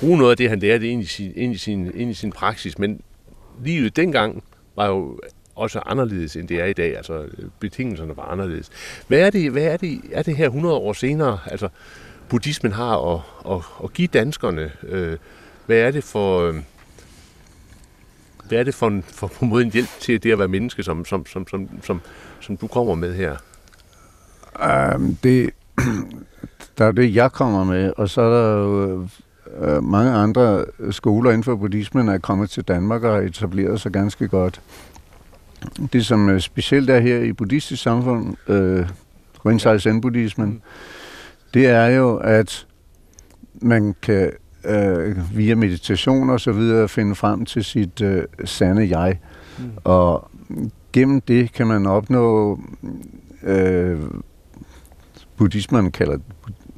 [0.00, 2.32] bruge noget af det, han lærte ind i sin, ind i sin, ind i sin
[2.32, 3.00] praksis, men
[3.64, 4.42] livet dengang
[4.76, 5.20] var jo
[5.56, 6.96] også anderledes, end det er i dag.
[6.96, 7.26] Altså,
[7.60, 8.70] betingelserne var anderledes.
[9.08, 11.68] Hvad er det, hvad er det, er det her 100 år senere, altså
[12.28, 14.72] buddhismen har at, at, at give danskerne?
[14.82, 15.16] Øh,
[15.66, 16.40] hvad er det for...
[16.40, 16.54] Øh,
[18.48, 20.48] hvad er det for, en, for på en måde en hjælp til det at være
[20.48, 22.00] menneske, som, som, som, som, som,
[22.40, 23.36] som du kommer med her?
[24.94, 25.50] Um, det,
[26.78, 29.08] der er det, jeg kommer med, og så er der jo øh,
[29.76, 33.92] øh, mange andre skoler inden for buddhismen, er kommet til Danmark og har etableret sig
[33.92, 34.60] ganske godt.
[35.92, 38.88] Det, som øh, specielt er her i buddhistisk samfund, øh,
[39.46, 40.62] Rinzai Zen-buddhismen,
[41.54, 42.66] det er jo, at
[43.54, 44.32] man kan
[44.64, 49.18] øh, via meditation og så videre finde frem til sit øh, sande jeg.
[49.58, 49.64] Mm.
[49.84, 50.30] Og
[50.92, 52.58] gennem det kan man opnå
[53.42, 54.00] øh,
[55.36, 56.18] buddhismen kalder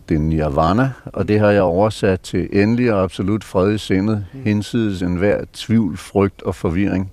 [0.08, 4.40] det nirvana, og det har jeg oversat til endelig og absolut fred i sindet, mm.
[4.44, 7.12] hensides enhver tvivl, frygt og forvirring.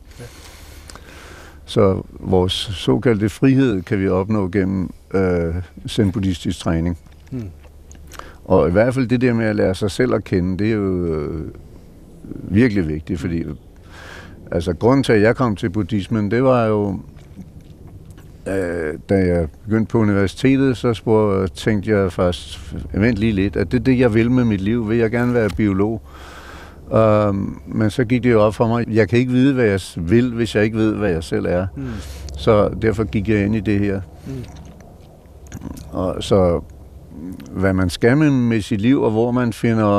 [1.65, 5.55] Så vores såkaldte frihed kan vi opnå gennem øh,
[5.89, 6.97] zen-buddhistisk træning.
[7.31, 7.49] Mm.
[8.45, 10.75] Og i hvert fald det der med at lære sig selv at kende, det er
[10.75, 11.47] jo øh,
[12.43, 13.43] virkelig vigtigt, fordi
[14.51, 16.99] altså grunden til, at jeg kom til buddhismen, det var jo,
[18.47, 23.71] øh, da jeg begyndte på universitetet, så spurgte, tænkte jeg først, vent lige lidt, at
[23.71, 24.89] det er det, jeg vil med mit liv.
[24.89, 26.01] Vil jeg gerne være biolog?
[26.93, 29.79] Um, men så gik det jo op for mig, jeg kan ikke vide, hvad jeg
[29.97, 31.67] vil, hvis jeg ikke ved, hvad jeg selv er.
[31.75, 31.87] Mm.
[32.37, 34.01] Så derfor gik jeg ind i det her.
[34.27, 34.33] Mm.
[35.91, 36.61] Og så
[37.51, 39.89] hvad man skal med, med sit liv, og hvor man finder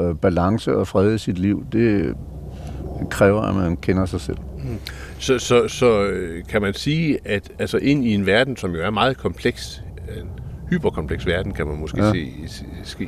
[0.00, 2.14] øh, balance og fred i sit liv, det
[3.10, 4.36] kræver, at man kender sig selv.
[5.18, 8.82] Så, så, så øh, kan man sige, at altså ind i en verden, som jo
[8.82, 10.28] er meget kompleks, en
[10.70, 12.12] hyperkompleks verden, kan man måske Ja.
[12.12, 12.28] se,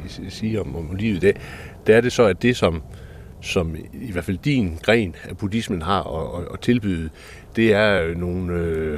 [0.09, 1.41] se, sige om, om livet i dag,
[1.87, 2.83] der er det så, at det, som,
[3.45, 7.11] som i hvert fald din gren af buddhismen har at, at, at tilbyde,
[7.57, 8.93] det er øh, nogle, øh,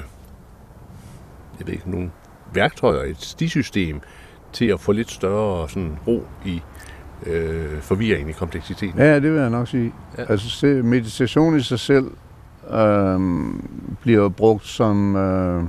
[1.59, 2.11] jeg ved ikke, nogle
[2.55, 4.01] værktøjer, et stisystem
[4.53, 6.63] til at få lidt større sådan, ro i
[7.27, 8.99] øh, forvirringen i kompleksiteten.
[8.99, 9.93] Ja, det vil jeg nok sige.
[10.19, 10.25] Ja.
[10.29, 12.11] Altså meditation i sig selv
[12.71, 13.21] øh,
[14.01, 15.65] bliver brugt som, øh,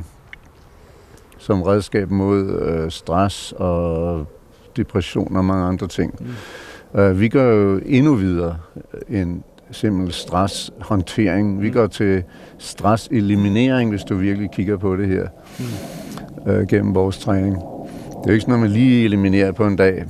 [1.37, 4.25] som redskab mod øh, stress og
[4.77, 6.15] depression og mange andre ting.
[6.19, 6.27] Mm.
[6.97, 8.57] Øh, vi går jo endnu videre
[9.09, 11.61] end simpel stresshåndtering.
[11.61, 12.23] Vi går til
[12.57, 15.27] stresseliminering, hvis du virkelig kigger på det her,
[16.45, 16.51] mm.
[16.51, 17.55] øh, gennem vores træning.
[17.55, 17.61] Det
[18.23, 19.93] er jo ikke sådan noget, man lige eliminerer på en dag.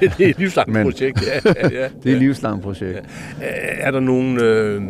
[0.00, 1.22] det er et livslangt Men- projekt.
[1.26, 1.88] Ja, ja, ja.
[2.02, 3.02] Det er et livslangt projekt.
[3.80, 4.40] er der nogen...
[4.40, 4.82] Øh,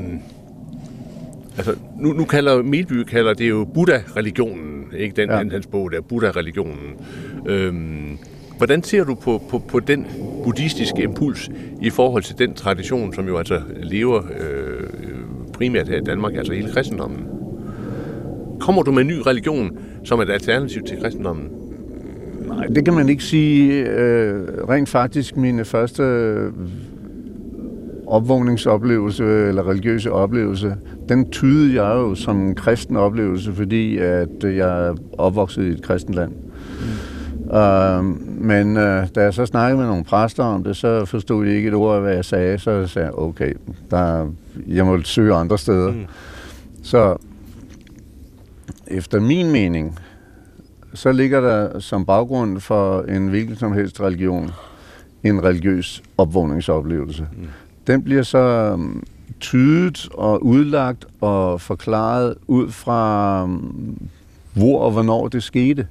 [1.57, 5.39] altså, nu, nu kalder Melby kalder det jo Buddha-religionen, ikke den, ja.
[5.39, 5.49] Ja.
[5.51, 6.95] hans bog der, Buddha-religionen.
[7.47, 8.19] Øhm,
[8.59, 10.07] hvordan ser du på, på, på den
[10.45, 11.51] buddhistiske impuls
[11.83, 14.89] i forhold til den tradition, som jo altså lever øh,
[15.53, 17.27] primært her i Danmark, altså hele kristendommen?
[18.61, 21.49] Kommer du med en ny religion som et alternativ til kristendommen?
[22.47, 23.85] Nej, det kan man ikke sige.
[23.91, 26.53] Øh, rent faktisk, mine første øh,
[28.07, 30.77] opvågningsoplevelse eller religiøse oplevelse,
[31.09, 35.83] den tydede jeg jo som en kristen oplevelse, fordi at jeg er opvokset i et
[35.83, 36.33] kristent land.
[36.33, 37.49] Mm.
[37.57, 38.83] Uh, men uh,
[39.15, 41.97] da jeg så snakkede med nogle præster om det, så forstod jeg ikke et ord
[41.97, 42.59] af, hvad jeg sagde.
[42.59, 43.53] Så sagde jeg, okay,
[43.91, 44.33] der,
[44.67, 45.93] jeg må søge andre steder.
[45.93, 46.07] Mm.
[46.83, 47.17] Så
[48.87, 49.99] efter min mening,
[50.95, 54.51] så ligger der som baggrund for en hvilken som helst religion
[55.25, 57.27] en religiøs opvågningsoplevelse.
[57.37, 57.47] Mm.
[57.87, 59.03] Den bliver så um,
[59.41, 63.99] tydet og udlagt og forklaret ud fra, um,
[64.55, 65.87] hvor og hvornår det skete.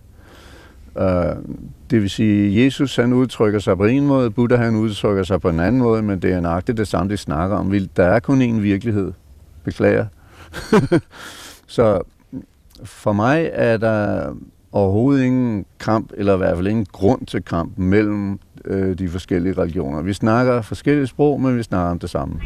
[0.96, 1.04] Uh,
[1.90, 5.50] det vil sige, Jesus han udtrykker sig på en måde, Buddha han udtrykker sig på
[5.50, 7.74] en anden måde, men det er nøjagtigt det samme, de snakker om.
[7.96, 9.12] Der er kun én virkelighed.
[9.64, 10.06] Beklager.
[11.68, 12.02] så
[12.84, 14.34] for mig er der
[14.72, 19.54] overhovedet ingen kamp, eller i hvert fald ingen grund til kamp mellem øh, de forskellige
[19.54, 20.02] religioner.
[20.02, 22.42] Vi snakker forskellige sprog, men vi snakker om det samme.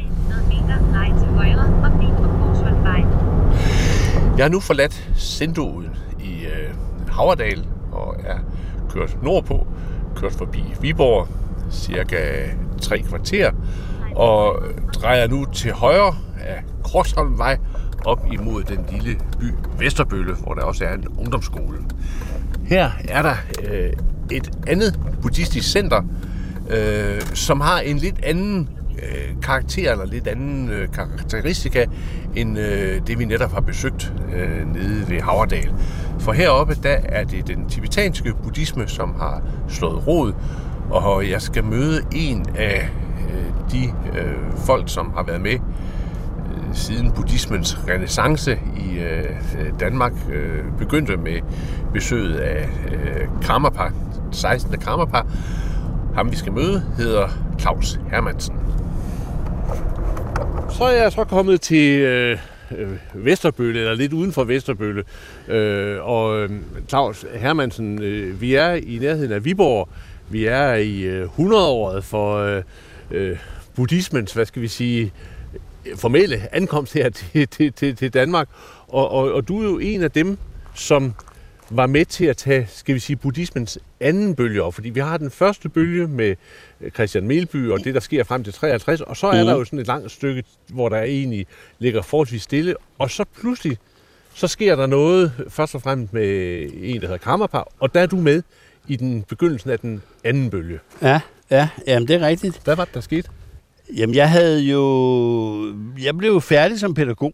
[4.37, 6.73] Jeg har nu forladt Sendoen i øh,
[7.09, 8.37] Havredal og er
[8.93, 9.67] kørt nordpå,
[10.15, 11.27] kørt forbi Viborg,
[11.71, 12.17] cirka
[12.81, 13.51] tre kvarter,
[14.15, 17.57] og drejer nu til højre af Korsholmvej
[18.05, 19.45] op imod den lille by
[19.77, 21.77] Vesterbølle, hvor der også er en ungdomsskole.
[22.65, 23.93] Her er der øh,
[24.31, 26.01] et andet buddhistisk center,
[26.69, 28.69] øh, som har en lidt anden
[29.01, 31.85] øh, karakter eller lidt anden øh, karakteristika
[32.35, 35.73] end øh, det, vi netop har besøgt øh, nede ved Havredal.
[36.19, 40.33] For heroppe, der er det den tibetanske buddhisme, som har slået rod,
[40.89, 42.89] og jeg skal møde en af
[43.29, 43.85] øh, de
[44.19, 49.23] øh, folk, som har været med øh, siden buddhismens renaissance i øh,
[49.59, 51.39] øh, Danmark øh, begyndte med
[51.93, 53.89] besøget af øh, Karmapa,
[54.31, 54.79] 16.
[54.79, 55.21] Karmapa.
[56.15, 57.27] Ham vi skal møde hedder
[57.59, 58.60] Claus Hermansen.
[60.77, 62.37] Så er jeg så kommet til øh,
[63.13, 65.03] Vesterbølle, eller lidt uden for Vesterbølle.
[65.47, 66.49] Øh, og øh,
[66.89, 69.89] Claus Hermansen, øh, vi er i nærheden af Viborg.
[70.29, 72.63] Vi er i øh, 100-året for øh,
[73.11, 73.37] øh,
[73.75, 75.13] buddhismens, hvad skal vi sige,
[75.95, 78.49] formelle ankomst her til, til, til, til Danmark.
[78.87, 80.37] Og, og, og du er jo en af dem,
[80.73, 81.13] som
[81.71, 84.73] var med til at tage, skal vi sige, buddhismens anden bølge op.
[84.73, 86.35] Fordi vi har den første bølge med
[86.81, 89.47] øh, Christian Melby og det, der sker frem til 53, og så er mm.
[89.47, 91.47] der jo sådan et langt stykke, hvor der egentlig
[91.79, 93.77] ligger forholdsvis stille, og så pludselig,
[94.33, 98.05] så sker der noget, først og fremmest med en, der hedder Kammerpar, og der er
[98.05, 98.43] du med
[98.87, 100.79] i den begyndelsen af den anden bølge.
[101.01, 102.61] Ja, ja, jamen det er rigtigt.
[102.63, 103.29] Hvad var det, der skete?
[103.97, 107.33] Jamen jeg havde jo, jeg blev færdig som pædagog,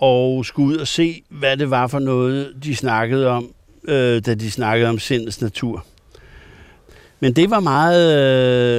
[0.00, 3.50] og skulle ud og se, hvad det var for noget, de snakkede om,
[3.88, 5.84] øh, da de snakkede om sindets natur.
[7.20, 8.18] Men det var meget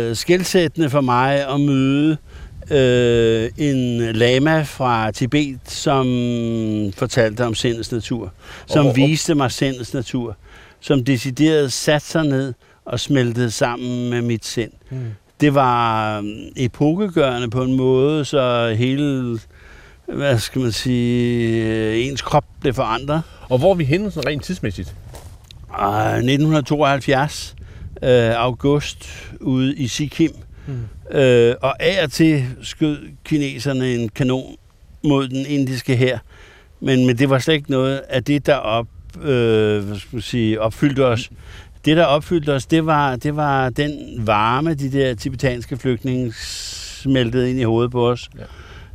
[0.10, 2.18] øh, skældsættende for mig at møde
[2.72, 6.06] øh, en lama fra Tibet, som
[6.96, 8.34] fortalte om sindets natur,
[8.68, 8.96] som oh, oh.
[8.96, 10.38] viste mig sindets natur,
[10.80, 12.54] som decideret satte sig ned
[12.86, 14.72] og smeltede sammen med mit sind.
[14.90, 14.98] Mm.
[15.42, 19.40] Det var øh, epokegørende på en måde, så hele
[20.14, 23.22] hvad skal man sige, øh, ens krop blev forandret.
[23.50, 24.96] Og hvor er vi henne sådan rent tidsmæssigt?
[25.70, 27.56] 1972,
[28.04, 30.32] øh, august, ude i Sikkim.
[30.68, 31.18] Mm.
[31.18, 34.56] Øh, og af og til skød kineserne en kanon
[35.04, 36.20] mod den indiske her.
[36.80, 38.88] Men, men det var slet ikke noget af det, der op,
[39.22, 41.30] øh, hvad skal man sige, opfyldte os.
[41.86, 43.92] Det, der opfyldte os, det var, det var den
[44.28, 46.34] varme, de der tibetanske flygtninge
[47.02, 48.30] smeltede ind i hovedet på os.
[48.40, 48.44] Ja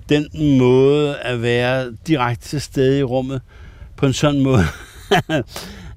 [0.09, 3.40] den måde at være direkte til stede i rummet
[3.97, 4.64] på en sådan måde,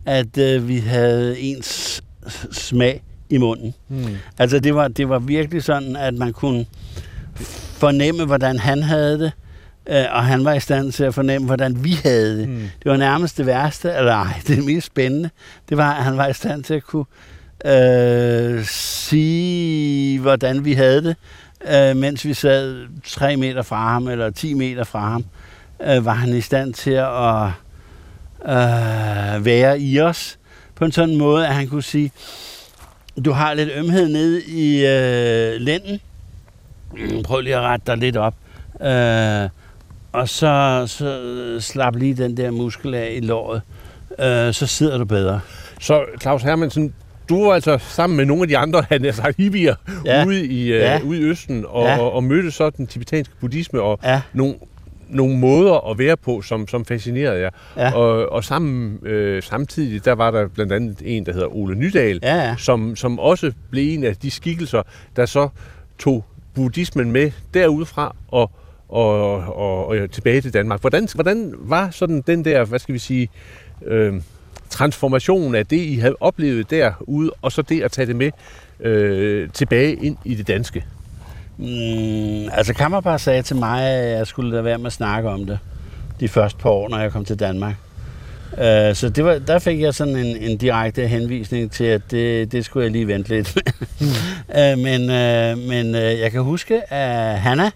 [0.06, 2.04] at øh, vi havde ens
[2.52, 3.74] smag i munden.
[3.90, 4.18] Mm.
[4.38, 6.66] Altså det var, det var virkelig sådan, at man kunne
[7.80, 9.32] fornemme, hvordan han havde det,
[9.90, 12.50] øh, og han var i stand til at fornemme, hvordan vi havde det.
[12.50, 12.70] Mm.
[12.84, 15.30] Det var nærmest det værste, eller nej, det mest spændende,
[15.70, 17.06] det var, at han var i stand til at kunne
[17.66, 21.16] øh, sige, hvordan vi havde det,
[21.68, 25.26] øh, mens vi sad 3 meter fra ham, eller 10 meter fra ham,
[25.82, 27.46] øh, var han i stand til at
[28.46, 30.40] øh, være i os
[30.76, 32.12] på en sådan måde, at han kunne sige,
[33.26, 36.00] du har lidt ømhed nede i øh, lænden.
[37.24, 38.36] Prøv lige at rette dig lidt op.
[38.82, 39.50] Øh,
[40.12, 43.62] og så, så slap lige den der muskel af i låret.
[44.20, 45.40] Øh, så sidder du bedre.
[45.80, 46.94] Så Claus Hermansen,
[47.30, 50.26] du var altså sammen med nogle af de andre, han har sagt, hippier, ja.
[50.26, 51.00] ude, i, øh, ja.
[51.06, 52.00] ude i Østen, og, ja.
[52.00, 54.22] og, og mødte så den tibetanske buddhisme, og ja.
[54.34, 54.56] nogle,
[55.10, 57.50] nogle måder at være på, som, som fascinerede jer.
[57.78, 57.94] Ja.
[57.94, 62.20] Og, og sammen, øh, samtidig, der var der blandt andet en, der hedder Ole Nydal,
[62.24, 62.56] ja, ja.
[62.58, 64.82] Som, som også blev en af de skikkelser,
[65.16, 65.50] der så
[66.00, 68.52] tog buddhismen med derudfra og,
[68.90, 70.82] og, og, og tilbage til Danmark.
[70.82, 73.30] Hvordan, hvordan var sådan den der, hvad skal vi sige,
[73.86, 74.14] øh,
[74.70, 78.32] transformation af det, I havde oplevet derude, og så det at tage det med
[78.80, 80.86] øh, tilbage ind i det danske?
[81.58, 85.46] Mm, altså Kammerbar sagde til mig, at jeg skulle lade være med at snakke om
[85.46, 85.60] det
[86.20, 87.76] de første par år, når jeg kom til Danmark.
[88.52, 92.52] Uh, så det var, der fik jeg sådan en, en direkte henvisning til, at det,
[92.52, 93.58] det skulle jeg lige vente lidt
[94.00, 94.08] mm.
[94.50, 97.72] uh, men uh, men uh, jeg kan huske, at Hanna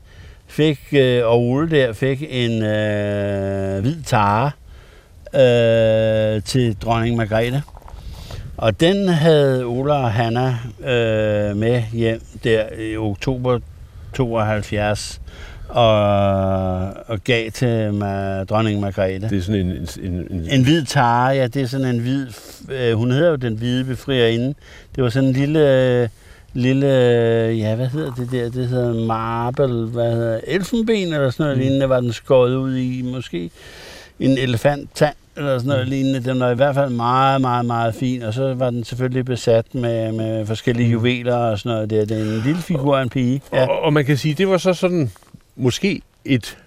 [0.47, 4.51] fik, uh, og Ole der fik en uh, hvid tare,
[5.35, 7.63] øh, til dronning Margrethe.
[8.57, 13.59] Og den havde Ola og Hanna øh, med hjem der i oktober
[14.13, 15.21] 72
[15.69, 15.95] og,
[17.07, 19.29] og gav til ma, dronning Margrethe.
[19.29, 19.87] Det er sådan en...
[20.01, 22.27] En, en, en hvid tare, ja, det er sådan en hvid...
[22.71, 24.53] Øh, hun hedder jo den hvide befrierinde.
[24.95, 26.09] Det var sådan en lille...
[26.53, 26.87] lille,
[27.57, 28.49] ja, hvad hedder det der?
[28.49, 31.61] Det hedder marble, hvad hedder Elfenben eller sådan noget mm.
[31.61, 33.51] lignende, var den skåret ud i, måske
[34.19, 36.23] en elefant tand eller sådan noget lignende.
[36.23, 39.75] Den var i hvert fald meget, meget, meget fin, og så var den selvfølgelig besat
[39.75, 41.89] med, med forskellige juveler og sådan noget.
[41.89, 43.41] Det er en lille figur af en pige.
[43.53, 43.67] Ja.
[43.67, 45.11] Og, og man kan sige, det var så sådan
[45.55, 46.57] måske et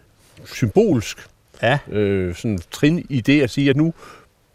[0.54, 1.18] symbolsk
[1.62, 1.78] Ja.
[1.90, 3.94] øh, sådan trin i det at sige, at nu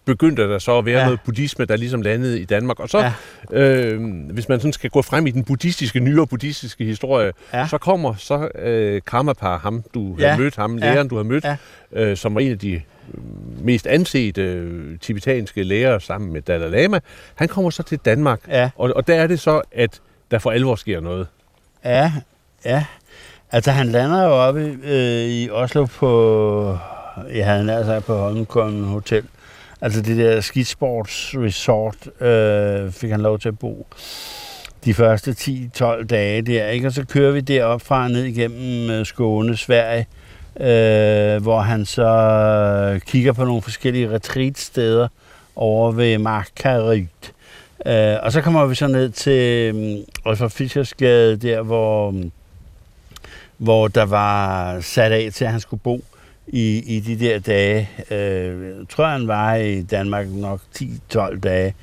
[0.06, 1.04] begyndte der så at være Ja.
[1.06, 2.80] noget buddhisme, der ligesom landede i Danmark.
[2.80, 3.14] Og så, Ja.
[3.60, 4.02] øh,
[4.34, 7.68] hvis man sådan skal gå frem i den buddhistiske, nyere buddhistiske historie, Ja.
[7.68, 10.30] så kommer så øh, Karmapa, ham du Ja.
[10.32, 10.86] har mødt, ham Ja.
[10.94, 11.56] læreren du har mødt, Ja.
[11.94, 12.82] øh, som var en af de
[13.60, 17.00] mest ansete tibetanske lærere sammen med Dalai Lama,
[17.36, 18.40] han kommer så til Danmark.
[18.48, 18.70] Ja.
[18.76, 21.28] Og, og der er det så, at der for alvor sker noget.
[21.86, 22.14] Ja,
[22.66, 22.86] ja.
[23.52, 26.78] Altså, han lander jo oppe øh, i Oslo på,
[27.34, 29.24] jeg havde nær sagt på Holmenkollen Hotel.
[29.82, 33.88] Altså det der skisportsresort øh, fik han lov til at bo
[34.86, 36.88] de første 10-12 dage der, ikke?
[36.88, 40.08] Og så kører vi derop fra ned igennem øh, Skåne, Sverige,
[40.60, 42.08] øh, hvor han så
[42.94, 45.08] øh, kigger på nogle forskellige retreatsteder
[45.56, 47.34] over ved Markarit.
[47.86, 52.32] Øh, og så kommer vi så ned til mm, um, Olfer Fischersgade, der hvor, mm,
[53.58, 56.04] hvor der var sat af til, at han skulle bo
[56.48, 57.90] i, i de der dage.
[58.12, 60.62] Øh, jeg tror, han var i Danmark nok
[61.14, 61.76] 10-12 dage.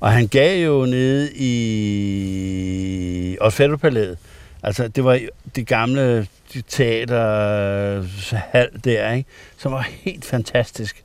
[0.00, 4.18] Og han gav jo nede i Osfeldtpalæet.
[4.66, 5.20] Altså, det var
[5.56, 6.26] det gamle
[6.68, 9.28] teaterhal der, ikke?
[9.58, 11.02] som var helt fantastisk.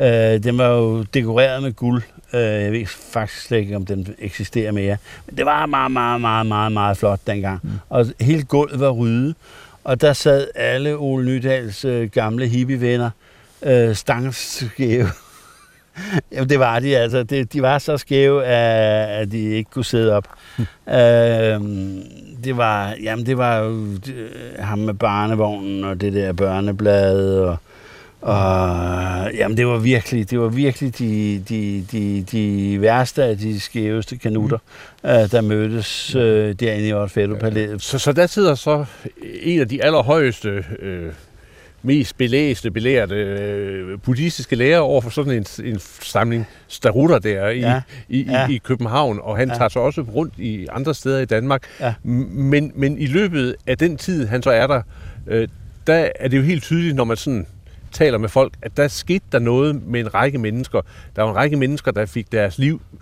[0.00, 2.02] Øh, den var jo dekoreret med guld.
[2.32, 4.96] Øh, jeg ved faktisk slet ikke, om den eksisterer mere.
[5.26, 7.60] Men det var meget, meget, meget, meget, meget flot dengang.
[7.62, 7.70] Mm.
[7.88, 9.34] Og hele gulvet var ryddet.
[9.84, 13.10] Og der sad alle Ole Nydals øh, gamle hippievenner
[13.62, 15.08] øh, stangskæve.
[16.32, 17.22] Jamen, det var de altså.
[17.22, 20.28] Det, de var så skæve, at, de ikke kunne sidde op.
[20.88, 21.60] øh,
[22.44, 27.56] det var, jamen, det var jo øh, ham med barnevognen og det der børneblad og
[28.20, 33.60] og jamen, det var virkelig, det var virkelig de, de, de, de værste af de
[33.60, 34.58] skæveste kanutter,
[35.04, 35.10] mm.
[35.10, 37.82] øh, der mødtes øh, derinde i Orfætto-palæet.
[37.82, 38.84] Så, så der sidder så
[39.42, 41.12] en af de allerhøjeste, øh,
[41.82, 47.58] mest belæste, belærte øh, buddhistiske lærere over for sådan en, en samling starutter der i,
[47.60, 47.80] Ja.
[48.08, 48.48] i, Ja.
[48.48, 49.54] i, i København, og han Ja.
[49.54, 51.62] tager så også rundt i andre steder i Danmark.
[51.80, 51.94] Ja.
[52.02, 54.82] Men, men i løbet af den tid, han så er der,
[55.26, 55.48] øh,
[55.86, 57.46] der er det jo helt tydeligt, når man sådan
[57.92, 60.80] taler med folk, at der skete der noget med en række mennesker.
[61.16, 62.98] Der var en række mennesker, der fik deres liv øh,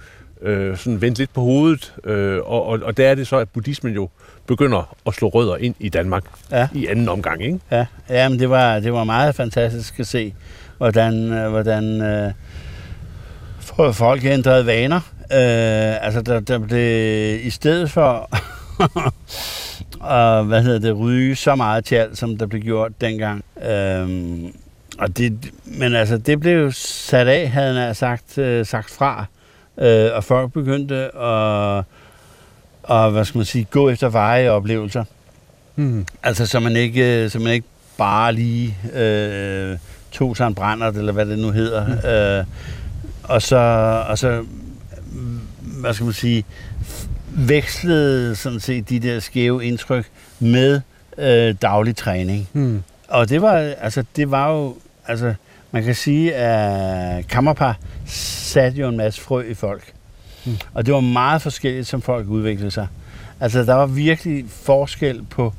[0.76, 3.94] sådan vendt lidt på hovedet, øh, og, og, og der er det så, at buddhismen
[3.94, 4.08] jo
[4.46, 6.68] begynder at slå rødder ind i Danmark Ja.
[6.74, 7.58] i anden omgang, ikke?
[7.70, 10.34] Ja, ja men det var, det var meget fantastisk at se,
[10.78, 12.32] hvordan, øh, hvordan øh,
[13.94, 15.00] folk ændrede vaner.
[15.32, 18.30] Øh, altså, der, der blev i stedet for
[20.14, 23.44] at, hvad hedder det, ryge så meget tjal, som der blev gjort dengang.
[23.70, 24.08] Øh,
[24.98, 29.24] og det, men altså, det blev sat af, havde han sagt, øh, sagt fra.
[29.78, 31.84] Øh, og folk begyndte at,
[32.82, 35.04] og, hvad skal man sige, gå efter veje oplevelser.
[35.74, 36.06] Hmm.
[36.22, 37.66] Altså, så man ikke, så man ikke
[37.98, 39.78] bare lige øh,
[40.12, 41.86] tog sig en brændert, eller hvad det nu hedder.
[41.86, 42.08] Mm.
[42.08, 42.44] Øh,
[43.22, 43.56] og så,
[44.08, 44.44] og så,
[45.12, 45.40] mm,
[45.80, 46.44] hvad skal man sige,
[47.30, 50.06] vekslede sådan set de der skæve indtryk
[50.38, 50.80] med
[51.18, 52.48] øh, daglig træning.
[52.52, 52.82] Hmm.
[53.08, 55.34] Og det var, altså, det var jo, altså,
[55.76, 59.92] man kan sige, at Kammerpar satte jo en masse frø i folk.
[60.44, 60.56] Mm.
[60.74, 62.86] Og det var meget forskelligt, som folk udviklede sig.
[63.40, 65.52] Altså, der var virkelig forskel på,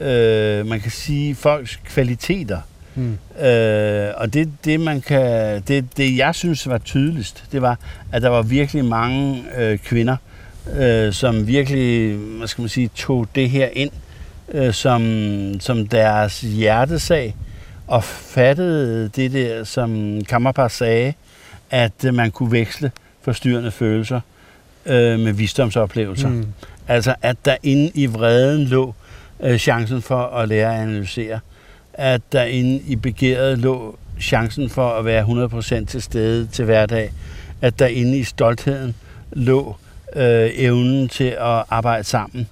[0.00, 2.60] øh, man kan sige, folks kvaliteter.
[2.94, 3.18] Mm.
[3.44, 7.78] Øh, og det, det, man kan, det, det, jeg synes var tydeligst, det var,
[8.12, 10.16] at der var virkelig mange øh, kvinder,
[10.76, 13.90] øh, som virkelig, hvad skal man sige, tog det her ind
[14.48, 15.02] øh, som,
[15.60, 17.34] som deres hjertesag,
[17.88, 21.12] og fattede det der, som Kammerpar sagde,
[21.70, 22.90] at øh, man kunne veksle
[23.22, 24.20] forstyrrende følelser
[24.86, 26.28] øh, med visdomsoplevelser.
[26.28, 26.46] Mm.
[26.88, 28.94] Altså, at der inde i vreden lå
[29.42, 31.40] øh, chancen for at lære at analysere.
[31.92, 35.24] At der inde i begæret lå chancen for at være
[35.82, 37.12] 100% til stede til hverdag.
[37.62, 38.94] At der inde i stoltheden
[39.32, 39.76] lå
[40.16, 42.48] øh, evnen til at arbejde sammen.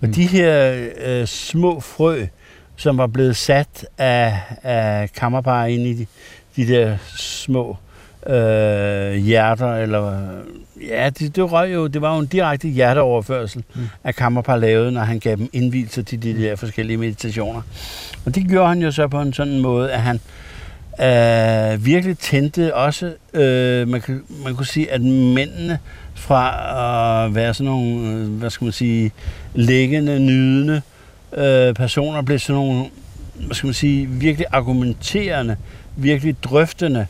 [0.00, 0.14] Og Mm.
[0.14, 2.26] de her øh, små frø,
[2.80, 6.06] som var blevet sat af, af kammerpar inde i de,
[6.56, 7.76] de der små
[8.26, 10.18] øh, hjerter, eller
[10.88, 13.88] ja, det, det, røg jo, det var jo en direkte hjerteoverførsel, mm.
[14.04, 17.62] at Kammerpar lavede, når han gav dem indvielser til de der forskellige meditationer.
[18.26, 20.20] Og det gjorde han jo så på en sådan måde, at han
[21.00, 25.78] øh, virkelig tændte også, øh, man, kan, man kunne sige, at mændene
[26.14, 29.12] fra at være sådan nogle, øh, hvad skal man sige,
[29.54, 30.82] liggende, nydende
[31.36, 32.84] øh, personer, blev sådan nogle,
[33.34, 35.56] hvad skal man sige, virkelig argumenterende,
[35.96, 37.06] virkelig drøftende,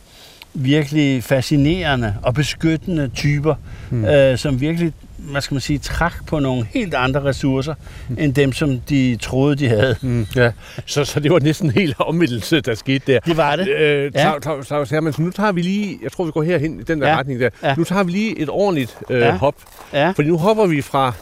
[0.53, 3.55] virkelig fascinerende og beskyttende typer,
[3.89, 4.05] mm.
[4.05, 7.73] øh, som virkelig, hvad skal man sige, trak på nogle helt andre ressourcer,
[8.09, 8.17] mm.
[8.19, 9.95] end dem, som de troede, de havde.
[10.01, 10.51] Mm, ja.
[10.85, 13.19] så, så det var næsten en hel omvendelse, der skete der.
[13.19, 13.67] Det var det.
[13.67, 14.31] Øh, Ja.
[14.39, 17.07] Claus- Claus Hermansen, nu tager vi lige, jeg tror vi går herhen i den der
[17.09, 17.17] Ja.
[17.17, 17.49] retning der.
[17.63, 17.75] Ja.
[17.75, 19.31] Nu tager vi lige et ordentligt øh, Ja.
[19.37, 19.55] hop,
[19.93, 21.13] Ja, fordi nu hopper vi fra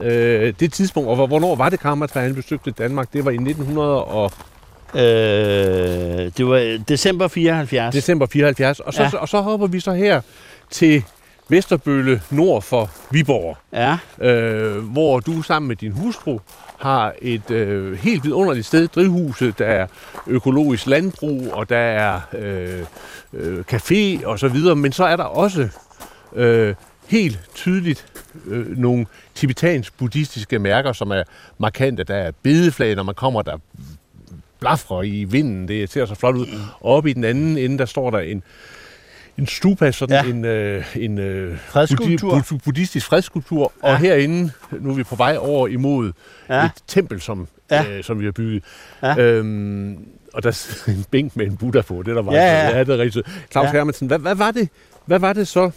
[0.00, 3.12] øh, det tidspunkt, og hvor- hvornår var det Kammertræ, han besøgte Danmark?
[3.12, 4.32] Det var i 1900 og
[4.94, 5.00] øh,
[6.36, 7.94] det var december 74.
[7.94, 9.10] december 74, og så, ja.
[9.18, 10.20] og så hopper vi så her
[10.70, 11.02] til
[11.50, 13.56] Vesterbølle nord for Viborg.
[13.72, 16.38] Ja, øh, hvor du sammen med din hustru
[16.78, 19.86] har et øh, helt vidunderligt sted, drivhuset, der er
[20.26, 22.78] økologisk landbrug, og der er øh,
[23.32, 25.68] øh, café og så videre, men så er der også
[26.34, 26.74] øh,
[27.08, 28.06] helt tydeligt
[28.46, 31.22] øh, nogle tibetansk-buddhistiske mærker, som er
[31.58, 32.04] markante.
[32.04, 33.56] Der er bedeflag, når man kommer, der
[34.60, 35.68] blafrer i vinden.
[35.68, 36.46] Det ser så flot ud.
[36.80, 38.42] Og oppe i den anden ende, der står der en,
[39.38, 40.30] en stupa, sådan Ja.
[40.30, 42.30] en, øh, en øh, Fredsskulptur.
[42.38, 43.72] buddi- bud- buddhistisk fredsskulptur.
[43.84, 43.88] Ja.
[43.92, 44.50] Og herinde,
[44.80, 46.12] nu er vi på vej over imod
[46.48, 46.64] Ja.
[46.64, 47.84] et tempel, som, Ja.
[47.90, 48.64] øh, som vi har bygget.
[49.02, 49.18] Ja.
[49.18, 49.98] Øhm,
[50.34, 52.32] og der er en bænk med en Buddha på, det er der var.
[52.32, 52.38] Ja,
[52.68, 52.76] ja.
[52.76, 53.28] ja det er rigtigt.
[53.52, 53.72] Claus ja.
[53.72, 54.68] Hermansen, hvad, hvad, var det,
[55.04, 55.70] hvad var det så,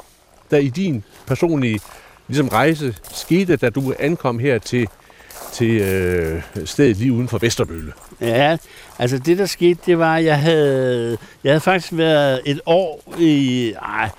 [0.52, 1.80] der i din personlige
[2.28, 4.88] ligesom rejse skete, da du ankom her til,
[5.54, 7.94] til øh, stedet lige uden for Vesterbølle?
[8.22, 8.58] Ja,
[9.00, 13.16] altså det der skete, det var, at jeg havde, jeg havde faktisk været et år
[13.20, 14.10] i, ej,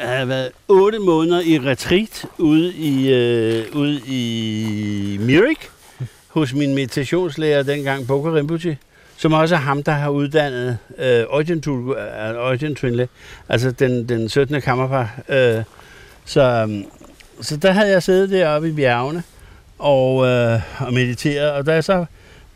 [0.00, 5.70] jeg havde været otte måneder i retreat ude i, øh, ude i Mirik
[6.28, 8.78] hos min meditationslærer dengang, Boko Rinpoche,
[9.22, 13.08] som også er ham, der har uddannet øh, Tulku, øh, Twinle,
[13.48, 14.60] altså den, den 17.
[14.60, 15.20] kammerpar.
[15.28, 15.62] Øh,
[16.24, 16.84] så, øhm,
[17.40, 19.22] så der havde jeg siddet deroppe i bjergene
[19.78, 22.04] og, øh, og mediteret, og da jeg så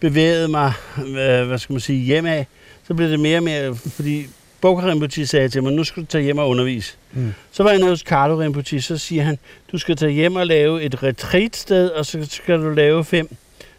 [0.00, 2.44] bevægede mig, øh, hvad skal man sige, hjemad,
[2.86, 4.26] så blev det mere og mere, fordi
[4.60, 6.94] Boko Rinpoche sagde til mig, nu skal du tage hjem og undervise.
[7.12, 7.34] Mm.
[7.52, 9.38] Så var jeg nede hos Carlo Rinpoche, så siger han,
[9.72, 13.36] du skal tage hjem og lave et retreatsted, og så skal du lave fem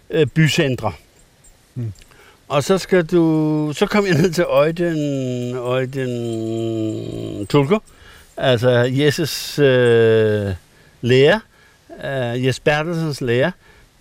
[0.09, 0.91] øh, bycentre.
[1.75, 1.93] Mm.
[2.47, 7.79] Og så skal du, så kom jeg ned til Øjden, Øjden Tulko,
[8.37, 10.51] altså Jesses øh,
[11.01, 11.39] lærer,
[12.03, 13.51] øh, Jes Bertelsens lærer.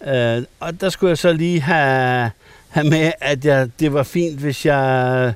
[0.06, 2.30] Øh, og der skulle jeg så lige have,
[2.68, 5.32] have med, at jeg, det var fint, hvis jeg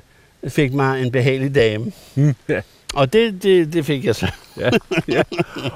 [0.47, 1.91] fik mig en behagelig dame.
[2.15, 2.35] Mm.
[2.49, 2.61] Ja.
[2.93, 4.27] Og det, det, det fik jeg så.
[4.59, 4.69] ja,
[5.07, 5.23] ja.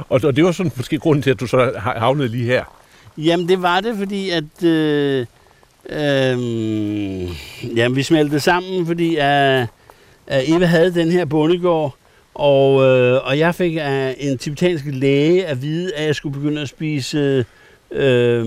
[0.10, 2.64] Og, og det var sådan måske grunden til, at du så ha- havnede lige her.
[3.18, 4.64] Jamen, det var det, fordi at...
[4.64, 5.26] Øh,
[5.90, 9.68] øh, jamen, vi smeltede sammen, fordi at,
[10.28, 11.96] at Eva havde den her bondegård,
[12.34, 16.62] og, øh, og jeg fik af en tibetansk læge at vide, at jeg skulle begynde
[16.62, 17.46] at spise
[17.92, 18.46] øh,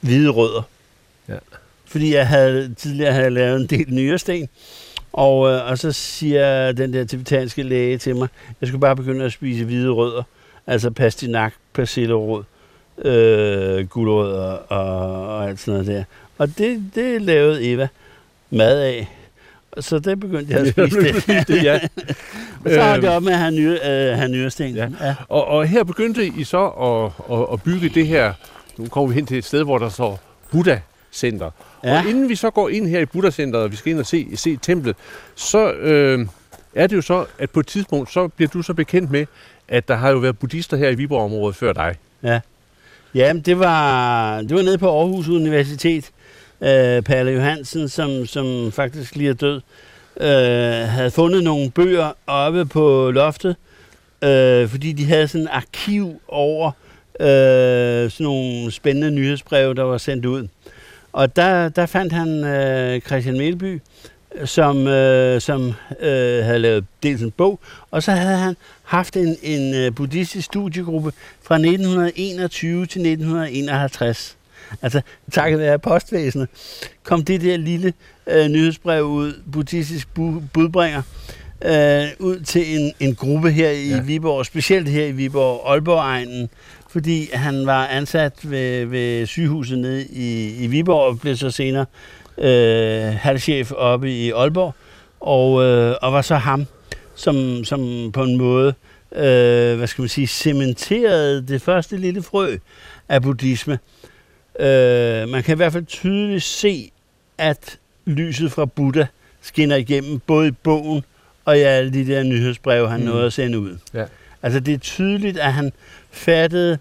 [0.00, 0.62] hvide rødder.
[1.28, 1.36] Ja.
[1.84, 4.48] Fordi jeg havde tidligere havde lavet en del nyresten.
[5.12, 8.28] Og, øh, og så siger den der tibetanske læge til mig,
[8.60, 10.22] jeg skulle bare begynde at spise hvide rødder.
[10.66, 12.57] Altså pastinak, persillerod, øh,
[13.90, 16.04] gulerødder og, og alt sådan noget der.
[16.38, 17.88] Og det, det lavede Eva
[18.50, 19.08] mad af.
[19.80, 21.48] Så det begyndte jeg at spise det.
[21.48, 21.80] det, ja.
[22.64, 23.00] Og så har Øhm.
[23.00, 24.74] det op med at have, nyre, øh, have nyresten.
[24.74, 24.88] Ja.
[25.00, 25.14] ja.
[25.28, 28.32] Og, og her begyndte I så at, at, at bygge det her,
[28.76, 30.20] nu kommer vi hen til et sted, hvor der står
[30.50, 30.78] Buddha
[31.12, 31.50] Center.
[31.84, 31.92] Ja.
[31.94, 31.98] Ja.
[32.02, 34.06] Og inden vi så går ind her i Buddha Centeret, og vi skal ind og
[34.06, 34.96] se, se templet,
[35.34, 36.26] så øh,
[36.74, 39.26] er det jo så, at på et tidspunkt, så bliver du så bekendt med,
[39.68, 41.94] at der har jo været buddhister her i Viborg-området før dig.
[42.22, 42.40] Ja,
[43.18, 46.10] Ja, det var, det var nede på Aarhus Universitet.
[46.60, 49.60] Øh, Palle Johansen, som, som faktisk lige er død,
[50.20, 53.56] øh, havde fundet nogle bøger oppe på loftet,
[54.24, 56.70] øh, fordi de havde sådan et arkiv over
[57.20, 60.48] øh, sådan nogle spændende nyhedsbreve, der var sendt ud.
[61.12, 63.80] Og der, der fandt han øh, Christian Melby,
[64.44, 67.60] som, øh, som øh, havde lavet dels en bog,
[67.90, 71.12] og så havde han haft en, en øh, buddhistisk studiegruppe
[71.42, 74.36] fra 1921 til 1951.
[74.82, 75.00] Altså,
[75.32, 76.48] takket være postvæsenet,
[77.02, 77.92] kom det der lille
[78.26, 81.02] øh, nyhedsbrev ud, buddhistisk bu- budbringer,
[81.64, 83.96] øh, ud til en, en gruppe her i Ja.
[83.96, 84.02] ja.
[84.02, 86.48] Viborg, specielt her i Viborg, Aalborg-egnen,
[86.90, 91.82] fordi han var ansat ved, ved sygehuset nede i, i Viborg, og blev så senere
[91.82, 91.86] øh,
[93.16, 94.74] halvchef oppe i Aalborg,
[95.20, 96.66] og, øh, og var så ham,
[97.14, 98.74] som, som på en måde,
[99.12, 102.56] øh, hvad skal man sige, cementerede det første lille frø
[103.08, 103.78] af buddhisme.
[104.60, 106.90] Øh, man kan i hvert fald tydeligt se,
[107.38, 109.04] at lyset fra Buddha
[109.42, 111.04] skinner igennem både i bogen
[111.44, 113.06] og i alle de der nyhedsbreve, han mm.
[113.06, 113.78] nåede at sende ud.
[113.94, 114.04] Ja.
[114.42, 115.72] Altså det er tydeligt, at han
[116.10, 116.78] fattede,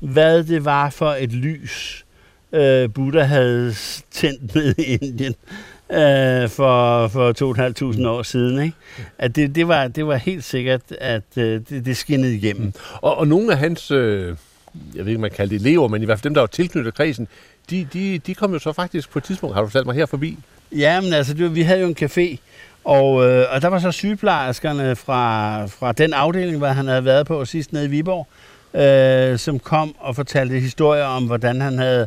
[0.00, 2.04] hvad det var for et lys,
[2.52, 3.74] øh, Buddha havde
[4.10, 5.34] tændt med i Indien.
[5.92, 8.62] øh, for, for 2.500 år siden.
[8.62, 8.76] Ikke?
[9.18, 12.72] At det, det, var, det var helt sikkert, at øh, det, det skinnede igennem.
[12.94, 14.36] Og, og nogle af hans, øh,
[14.94, 16.94] jeg ved ikke, man kalder det elever, men i hvert fald dem, der var tilknyttet
[16.94, 17.28] kredsen,
[17.70, 20.06] de, de, de kom jo så faktisk på et tidspunkt, har du fortalt mig, her
[20.06, 20.38] forbi.
[20.72, 22.36] Ja, men altså, det, vi havde jo en café,
[22.84, 27.26] og, øh, og der var så sygeplejerskerne fra, fra den afdeling, hvor han havde været
[27.26, 28.26] på sidst nede i Viborg,
[28.74, 32.06] øh, som kom og fortalte historier om, hvordan han havde,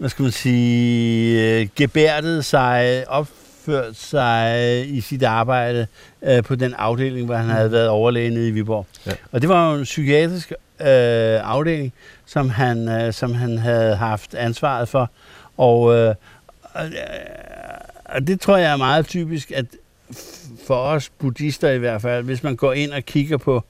[0.00, 5.86] hvad skal man sige, øh, gebærdet sig, opført sig i sit arbejde
[6.22, 8.86] øh, på den afdeling, hvor han havde været overlæge nede i Viborg.
[9.06, 9.12] Ja.
[9.32, 10.86] Og det var jo en psykiatrisk øh,
[11.50, 11.92] afdeling,
[12.26, 15.10] som han, øh, som han havde haft ansvaret for.
[15.56, 16.14] Og, øh,
[16.62, 16.92] og, øh,
[18.04, 19.64] og det tror jeg er meget typisk, at
[20.66, 23.64] for os buddhister i hvert fald, hvis man går ind og kigger på,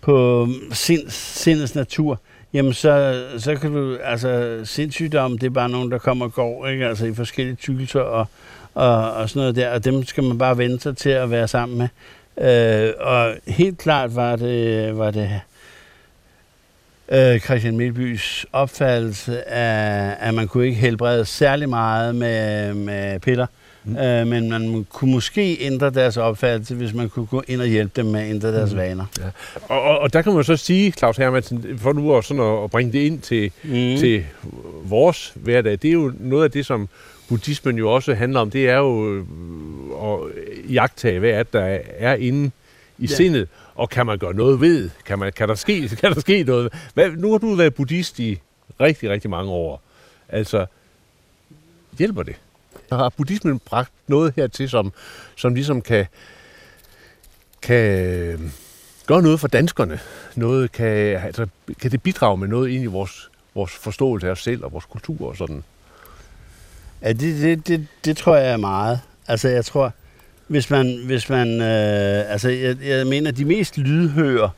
[0.00, 2.20] på sind, sindets natur,
[2.54, 6.66] jamen så, så kan du, altså sindssygdom, det er bare nogen, der kommer og går,
[6.66, 6.86] ikke?
[6.86, 8.26] altså i forskellige tykkelser og,
[8.74, 11.48] og, og sådan noget der, og dem skal man bare vende sig til at være
[11.48, 11.88] sammen med.
[12.38, 15.40] Øh, og helt klart var det, var det
[17.08, 23.46] øh, Christian Milbys opfattelse af, at man kunne ikke helbrede særlig meget med, med piller,
[23.84, 23.96] mm.
[23.96, 27.92] øh, men man kunne måske ændre deres opfattelse, hvis man kunne gå ind og hjælpe
[27.96, 28.76] dem med at ændre deres mm.
[28.78, 29.04] vaner.
[29.68, 32.64] Og, og, og der kan man så sige, Claus Hermansen, for nu at, sådan at,
[32.64, 33.70] at bringe det ind til, Mm.
[33.98, 34.24] til
[34.84, 36.88] vores hverdag, det er jo noget af det, som
[37.28, 39.24] buddhismen jo også handler om, det er jo øh,
[40.04, 40.18] at
[40.72, 42.50] jagtage, hvad er der er inde i
[42.98, 43.10] Ja.
[43.10, 43.14] ja.
[43.16, 44.90] sindet, og kan man gøre noget ved?
[45.06, 46.72] Kan, man, kan, der, ske, kan der ske noget?
[46.94, 48.38] Hvad, nu har du været buddhist i
[48.80, 49.82] rigtig, rigtig mange år.
[50.28, 50.66] Altså,
[51.98, 52.34] hjælper det?
[52.92, 54.92] Har buddhismen bragt noget hertil, som,
[55.36, 56.06] som ligesom kan,
[57.62, 58.40] kan øh,
[59.06, 60.00] gøre noget for danskerne?
[60.34, 61.46] Noget kan, altså,
[61.80, 64.84] kan det bidrage med noget ind i vores, vores forståelse af os selv og vores
[64.84, 65.64] kultur og sådan?
[67.02, 69.00] Ja, det, det, det, det tror jeg er meget.
[69.28, 69.92] Altså, jeg tror,
[70.48, 74.50] hvis man, hvis man øh, altså, jeg, jeg mener, de mest lydhøre,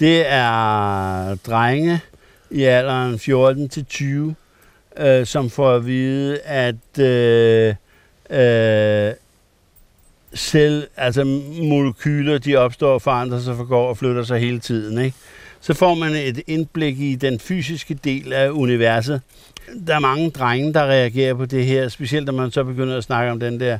[0.00, 2.00] det er drenge
[2.50, 4.34] i alderen 14 til 20,
[4.98, 7.74] øh, som får at vide, at øh,
[8.30, 9.14] øh,
[10.34, 11.24] selv, altså
[11.62, 15.04] molekyler, de opstår, forandrer sig, forgår og flytter sig hele tiden.
[15.04, 15.16] Ikke?
[15.60, 19.20] Så får man et indblik i den fysiske del af universet.
[19.86, 23.04] Der er mange drenge, der reagerer på det her, specielt når man så begynder at
[23.04, 23.78] snakke om den der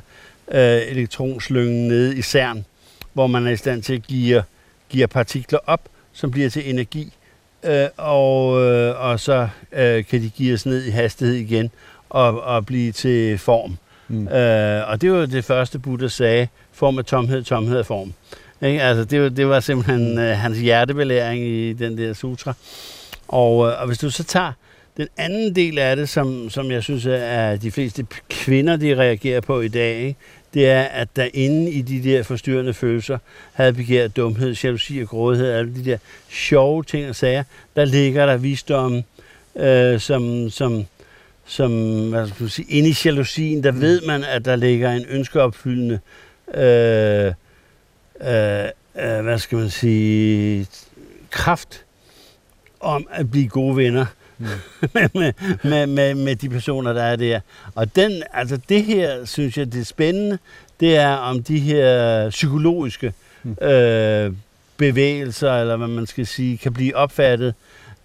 [0.51, 2.65] øh, elektronslyngen nede i CERN,
[3.13, 4.43] hvor man er i stand til at give,
[4.89, 5.81] give partikler op,
[6.13, 7.13] som bliver til energi,
[7.63, 11.71] øh, og, øh, og så øh, kan de give os ned i hastighed igen
[12.09, 13.77] og, og blive til form.
[14.07, 14.27] Mm.
[14.27, 18.13] Øh, og det var det første, Buddha sagde, form af tomhed, tomhed af form.
[18.61, 18.81] Ikke?
[18.81, 22.53] Altså, det, var, det var simpelthen øh, hans hjertebelæring i den der sutra.
[23.27, 24.51] Og, øh, og hvis du så tager
[24.97, 29.41] den anden del af det, som, som jeg synes, at de fleste kvinder, de reagerer
[29.41, 30.19] på i dag, ikke?
[30.53, 33.17] Det er, at der inde i de der forstyrrende følelser,
[33.53, 35.97] havde begær, dumhed, jalousi og grådighed, alle de der
[36.29, 37.43] sjove ting og sager,
[37.75, 39.03] der ligger der visdom,
[39.55, 40.85] øh, som, som,
[41.45, 41.71] som
[42.09, 45.99] hvad skal man sige, inde i jalousien, der ved man, at der ligger en ønskeopfyldende,
[46.53, 47.33] øh,
[48.21, 50.67] øh, øh, hvad skal man sige,
[51.29, 51.85] kraft
[52.79, 54.05] om at blive gode venner
[54.81, 54.89] mm.
[54.93, 55.33] med,
[55.63, 57.39] med, med, med, de personer, der er der.
[57.75, 60.37] Og den, altså det her, synes jeg, det er spændende,
[60.79, 63.13] det er om de her psykologiske
[63.43, 63.65] mm.
[63.67, 64.33] øh,
[64.77, 67.53] bevægelser, eller hvad man skal sige, kan blive opfattet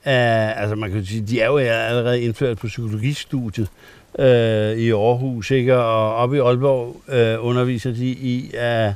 [0.05, 3.69] af, altså man kan sige, de er jo allerede indført på psykologistudiet
[4.19, 5.77] øh, i Aarhus, ikke?
[5.77, 8.95] og oppe i Aalborg øh, underviser de i af,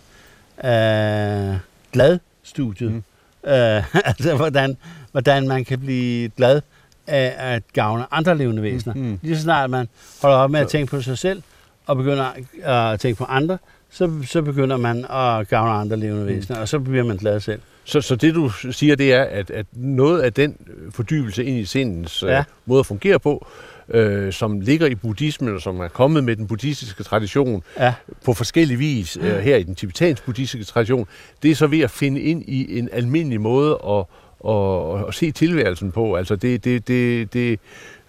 [0.58, 1.58] af
[1.92, 2.92] glad-studiet.
[2.92, 3.02] Mm.
[3.50, 4.76] Øh, altså hvordan,
[5.12, 6.60] hvordan man kan blive glad
[7.06, 8.94] af at gavne andre levende væsener.
[8.94, 9.18] Mm.
[9.22, 9.88] Lige så snart man
[10.22, 11.42] holder op med at tænke på sig selv,
[11.86, 12.26] og begynder
[12.62, 13.58] at tænke på andre,
[13.90, 17.60] så, så begynder man at gavne andre levende væsener, og så bliver man glad selv.
[17.84, 20.56] Så, så det du siger, det er, at, at noget af den
[20.90, 22.28] fordybelse ind i sindens Ja.
[22.32, 22.38] ja.
[22.38, 23.46] øh, måde at fungere på,
[23.88, 27.94] øh, som ligger i buddhismen, og som er kommet med den buddhistiske tradition Ja.
[28.24, 31.06] på forskellig vis, øh, her i den tibetanske buddhistiske tradition,
[31.42, 34.04] det er så ved at finde ind i en almindelig måde at,
[34.48, 36.16] at, at se tilværelsen på.
[36.16, 37.60] Altså det, det, det, det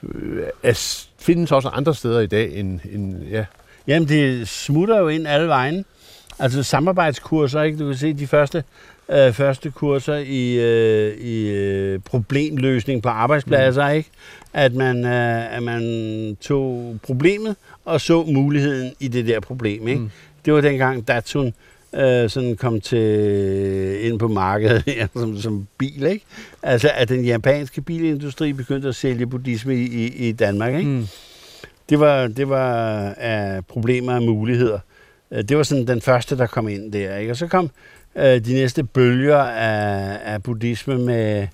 [0.04, 3.46] øh, er, findes også andre steder i dag end, end ja,
[3.88, 5.86] Jamen, det smutter jo ind alle vejen.
[6.40, 7.80] Altså samarbejdskurser, ikke?
[7.80, 8.64] Du kan se de første,
[9.10, 13.96] øh, første kurser i, øh, i øh, problemløsning på arbejdspladser, mm.
[13.96, 14.10] ikke?
[14.54, 17.56] At man, øh, at man tog problemet
[17.86, 20.02] og så muligheden i det der problem, ikke?
[20.02, 20.12] Mm.
[20.46, 21.54] Det var dengang Datsun
[21.96, 26.26] øh, sådan kom til ind på markedet her, som, som bil, ikke?
[26.64, 30.89] Altså, at den japanske bilindustri begyndte at sælge buddhisme i, i, i Danmark, ikke?
[30.89, 31.08] Mm.
[31.89, 32.66] det var, det var
[33.18, 34.80] af problemer og muligheder.
[35.32, 37.18] Øh, Det var sådan den første, der kom ind der.
[37.18, 37.32] Ikke?
[37.32, 37.70] Og så kom
[38.16, 41.48] øh, de næste bølger af, af buddhisme med,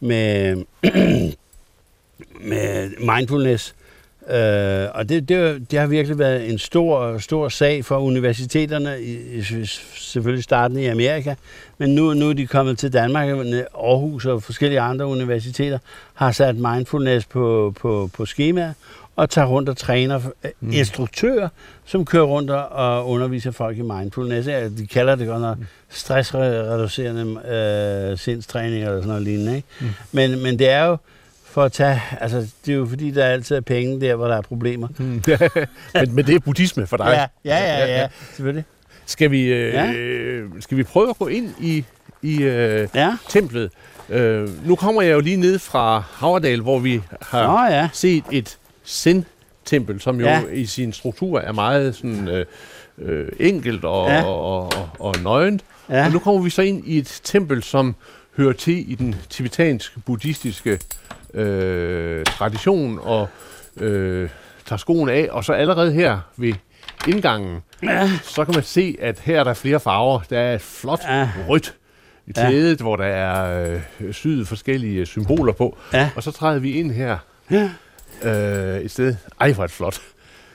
[0.00, 0.56] med,
[2.50, 3.74] med mindfulness.
[4.30, 9.38] Øh, og det, det, det har virkelig været en stor, stor sag for universiteterne, i,
[9.38, 9.42] i,
[9.94, 11.34] selvfølgelig starten i Amerika,
[11.78, 15.78] men nu, nu er de kommet til Danmark, Aarhus og forskellige andre universiteter
[16.14, 18.74] har sat mindfulness på, på, på skemaet,
[19.16, 20.20] og tager rundt og træner
[20.60, 20.72] mm.
[20.72, 21.48] instruktører,
[21.84, 24.48] som kører rundt og- underviser folk i mindfulness.
[24.78, 25.58] De kalder det godt nok
[25.90, 27.48] stressreducerende
[28.12, 29.56] øh, sindstræning eller sådan noget lignende.
[29.56, 29.68] Ikke?
[29.80, 29.86] Mm.
[30.12, 30.96] Men, men det er jo
[31.52, 34.36] for at tage, altså det er jo fordi, der altid er penge der, hvor der
[34.36, 34.88] er problemer.
[34.98, 35.04] Mm.
[35.94, 37.28] men, men det er buddhisme for dig.
[37.44, 38.64] Ja, ja, ja, ja, selvfølgelig.
[39.06, 39.92] Skal vi, øh, Ja.
[40.60, 41.84] skal vi prøve at gå ind i,
[42.22, 43.70] i øh, Ja, templet?
[44.08, 47.88] Øh, nu kommer jeg jo lige ned fra Havredal, hvor vi har Nå, ja.
[47.92, 50.42] set et Zen-tempel, som jo Ja.
[50.52, 52.46] i sin struktur er meget sådan, øh,
[52.98, 54.14] øh, enkelt og, Ja.
[54.14, 54.24] ja.
[54.24, 55.62] og, og, og nøgent.
[55.90, 56.06] Ja.
[56.06, 57.94] Og nu kommer vi så ind i et tempel, som
[58.36, 60.78] hører til i den tibetanske buddhistiske
[61.34, 63.28] øh, tradition, og
[63.76, 64.28] øh,
[64.66, 65.28] tager skoen af.
[65.30, 66.54] Og så allerede her ved
[67.08, 68.10] indgangen, Ja.
[68.22, 70.20] så kan man se, at her er der flere farver.
[70.30, 71.28] Der er et flot Ja.
[71.48, 71.74] rødt
[72.26, 72.46] i Ja.
[72.48, 73.66] klædet, hvor der er
[74.00, 75.78] øh, syet forskellige symboler på.
[75.92, 76.10] Ja.
[76.16, 77.18] Og så træder vi ind her
[77.50, 77.70] Ja.
[78.22, 79.14] øh, et sted.
[79.40, 80.00] Ej, hvor er det flot.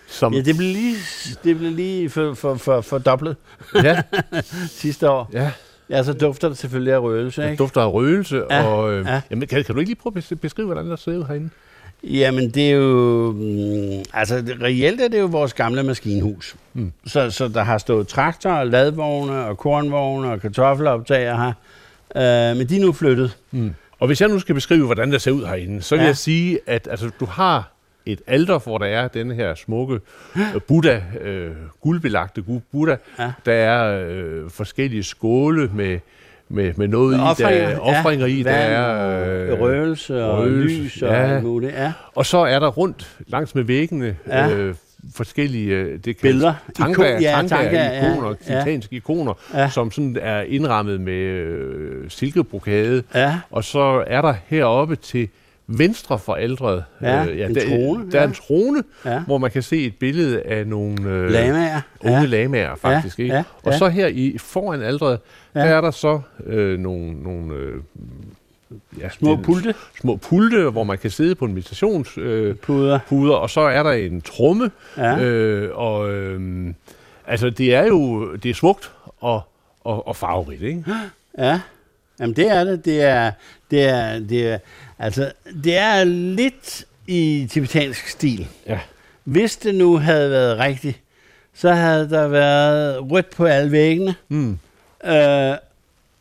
[0.10, 0.96] Som, Ja, det blev lige,
[1.44, 3.36] det blev lige for, for, for, for dobblet
[3.76, 4.02] ja,
[4.82, 5.30] sidste år.
[5.34, 5.52] ja,
[5.90, 7.62] Ja, så dufter det selvfølgelig af røgelse, det ikke?
[7.64, 8.44] dufter af røgelse.
[8.50, 9.22] Ja, Og, øh, ja.
[9.32, 11.50] jamen, kan, kan du ikke lige prøve at bes- beskrive, hvordan der ser ud herinde?
[12.04, 13.32] Jamen, det er jo...
[13.32, 16.56] Mm, altså, det, reelt er det jo vores gamle maskinhus.
[16.74, 16.92] Mm.
[17.06, 21.54] Så, så der har stået traktorer, ladvogne og kornvogne og kartoffeloptager her.
[22.52, 23.38] Øh, men de er nu flyttet.
[23.52, 23.74] Mm.
[24.00, 26.08] Og hvis jeg nu skal beskrive, hvordan der ser ud herinde, så vil ja.
[26.08, 27.72] jeg sige, at altså, du har
[28.08, 30.00] et alter, hvor der er den her smukke
[30.38, 31.52] øh, Buddha, øh,
[31.82, 32.96] guldbelagte gu- Buddha.
[33.20, 33.32] Ja.
[33.46, 36.00] Der er øh, forskellige skåle med,
[36.50, 40.38] med, med noget i, der Offringer, er offringer i, der vand er og røgelse og
[40.40, 41.40] røgelse, lys og ja.
[41.42, 41.74] muligt.
[41.74, 41.94] Ja.
[42.16, 44.50] Og så er der rundt langs med væggene Ja.
[44.56, 44.76] øh,
[45.16, 46.54] forskellige øh, det kan Billeder.
[46.76, 48.34] tanker, Ikon- ja, tanker, tanker, ja, ikoner, ja.
[48.62, 49.70] tibetanske ikoner, Ja.
[49.70, 53.04] som sådan er indrammet med øh, silkebrokade.
[53.16, 53.40] Ja.
[53.52, 55.30] Og så er der heroppe til
[55.68, 58.28] venstre for aldret, Ja, en der, trone, der er ja.
[58.28, 59.20] en trone, Ja.
[59.20, 61.82] hvor man kan se et billede af nogle øh, Lamaer.
[62.02, 62.26] unge Ja.
[62.26, 63.20] lamaer, faktisk.
[63.20, 63.36] Ja, ikke?
[63.36, 63.78] ja, Og ja.
[63.78, 65.20] så her i foran aldret,
[65.56, 65.60] Ja.
[65.60, 67.76] der er der så øh, nogle, nogle øh,
[69.00, 69.74] ja, Små pulte.
[70.02, 72.18] små pulte, hvor man kan sidde på en meditations...
[72.18, 73.00] Øh, Puder.
[73.10, 75.20] puder, og så er der en tromme, Ja.
[75.20, 76.74] øh, og øh,
[77.28, 79.42] altså det er jo det er smukt og,
[79.84, 80.86] og, og farverigt, ikke?
[81.38, 81.60] Ja,
[82.20, 82.86] Jamen det er det.
[82.86, 83.32] Det er,
[83.72, 84.58] det er, det er,
[85.00, 85.32] altså,
[85.64, 88.48] det er lidt i tibetansk stil.
[88.68, 88.80] Ja.
[89.24, 91.00] Hvis det nu havde været rigtigt,
[91.54, 94.60] så havde der været rødt på alle væggene, Mm.
[95.06, 95.56] øh,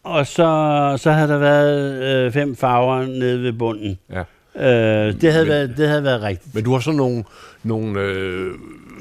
[0.05, 3.99] og så, så havde der været øh, fem farver nede ved bunden.
[4.11, 4.21] Ja.
[4.57, 6.55] Øh, det, havde Men- været, det havde været rigtigt.
[6.55, 7.25] Men du har sådan nogle,
[7.63, 8.53] nogle øh,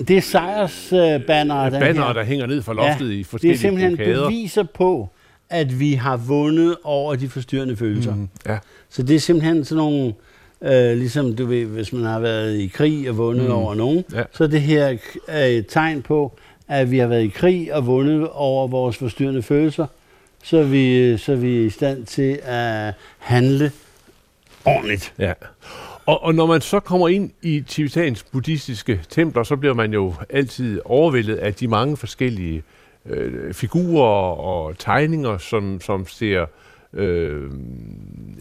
[0.08, 2.14] Det er sejrsbannere, øh, banner, der, bannere, her.
[2.14, 4.24] der hænger ned fra loftet i Det er forskellige simpelthen brokader.
[4.30, 5.10] beviser på,
[5.50, 8.16] at vi har vundet over de forstyrrende følelser.
[8.16, 8.30] Mm.
[8.48, 8.58] Ja.
[8.96, 10.14] Så det er simpelthen sådan nogle,
[10.62, 13.52] øh, ligesom du ved, hvis man har været i krig og vundet Mm.
[13.52, 14.24] over nogen, Ja.
[14.32, 16.32] så det her er et tegn på,
[16.68, 19.86] at vi har været i krig og vundet over vores forstyrrende følelser,
[20.44, 23.72] så er vi, så er vi i stand til at handle
[24.66, 25.14] ordentligt.
[25.20, 25.34] Ja.
[26.06, 30.14] Og, og når man så kommer ind i tibetansk buddhistiske templer, så bliver man jo
[30.30, 32.64] altid overvældet af de mange forskellige
[33.06, 36.46] øh, figurer og tegninger, som, som ser
[36.96, 37.52] øh,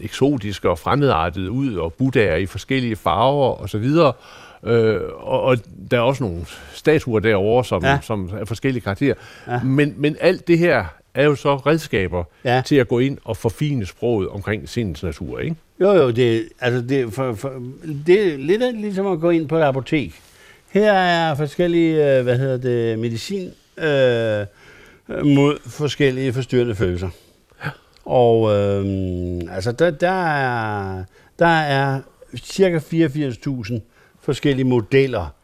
[0.01, 4.13] eksotiske og fremmedartede ud, og buddhaer i forskellige farver og så videre.
[4.63, 5.57] Øh, og, og
[5.91, 6.41] der er også nogle
[6.73, 7.99] statuer derovre, som, ja.
[8.01, 9.13] Som er forskellige karakterer.
[9.47, 9.63] Ja.
[9.63, 12.61] Men, men alt det her er jo så redskaber Ja.
[12.65, 15.55] til at gå ind og forfine sproget omkring sindens natur, ikke?
[15.81, 17.53] Jo, jo, det, altså det, for, for,
[18.07, 20.13] det er lidt ligesom at gå ind på et apotek.
[20.71, 24.45] Her er forskellige, øh, hvad hedder det, medicin øh,
[25.25, 27.09] mod forskellige forstyrrende følelser.
[28.05, 28.85] Og øh,
[29.51, 31.03] altså der, der, er,
[31.39, 32.01] der er
[32.37, 33.79] cirka 84.000
[34.19, 35.35] forskellige modeller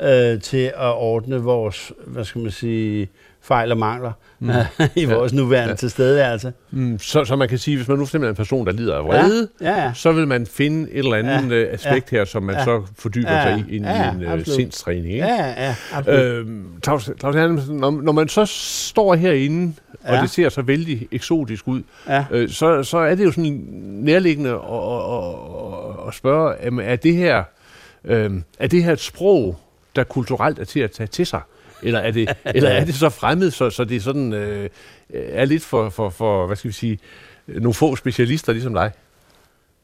[0.00, 3.08] øh, til at ordne vores, hvad skal man sige,
[3.42, 4.50] fejl og mangler mm.
[4.96, 5.14] i Ja.
[5.14, 5.68] vores nuværende Ja.
[5.70, 5.74] ja.
[5.76, 6.52] tilstedeværelse.
[6.70, 8.96] Mm, så, så man kan sige, hvis man nu for er en person, der lider
[8.96, 9.92] af vrede, Ja, ja.
[9.94, 12.64] så vil man finde et eller andet Ja, ja, aspekt her, som man ja.
[12.64, 14.56] så fordyber Ja, sig i, ind ja, i en uh, absolut.
[14.56, 15.06] sindstræning.
[15.14, 15.26] Ikke?
[15.26, 15.74] Ja,
[16.06, 16.20] ja.
[16.30, 19.72] Øh, Øhm, Claus, Claus Hermansen, når, når man så står herinde,
[20.04, 20.20] og Ja.
[20.22, 22.24] det ser så vældig eksotisk ud, ja.
[22.30, 25.24] øh, så, så er det jo sådan nærliggende at, at,
[25.98, 27.42] at, at spørge, er det her
[28.04, 29.56] øh, er det her et sprog,
[29.96, 31.40] der kulturelt er til at tage til sig?
[31.82, 34.68] Eller er det, eller er det så fremmed, så, så det er sådan, øh,
[35.12, 36.98] er lidt for, for, for, hvad skal vi sige,
[37.46, 38.90] nogle få specialister ligesom dig?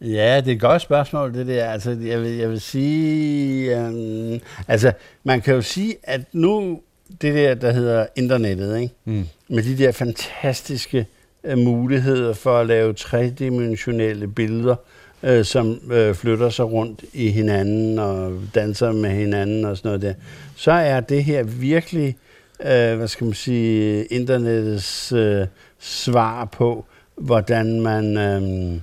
[0.00, 1.64] Ja, det er et godt spørgsmål, det der.
[1.70, 3.76] Altså, jeg vil, jeg vil sige...
[3.76, 4.92] Um, altså,
[5.24, 6.80] man kan jo sige, at nu
[7.22, 8.94] det der, der hedder internettet, ikke?
[9.04, 9.26] Mm.
[9.48, 11.06] med de der fantastiske
[11.44, 14.76] uh, muligheder for at lave tredimensionelle billeder,
[15.22, 20.02] uh, som uh, flytter sig rundt i hinanden og danser med hinanden og sådan noget
[20.02, 20.14] der,
[20.56, 22.16] så er det her virkelig,
[22.60, 25.46] uh, hvad skal man sige, internettets uh,
[25.78, 26.84] svar på,
[27.16, 28.16] hvordan man...
[28.16, 28.80] Uh,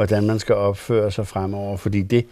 [0.00, 1.76] hvordan man skal opføre sig fremover.
[1.76, 2.26] Fordi det,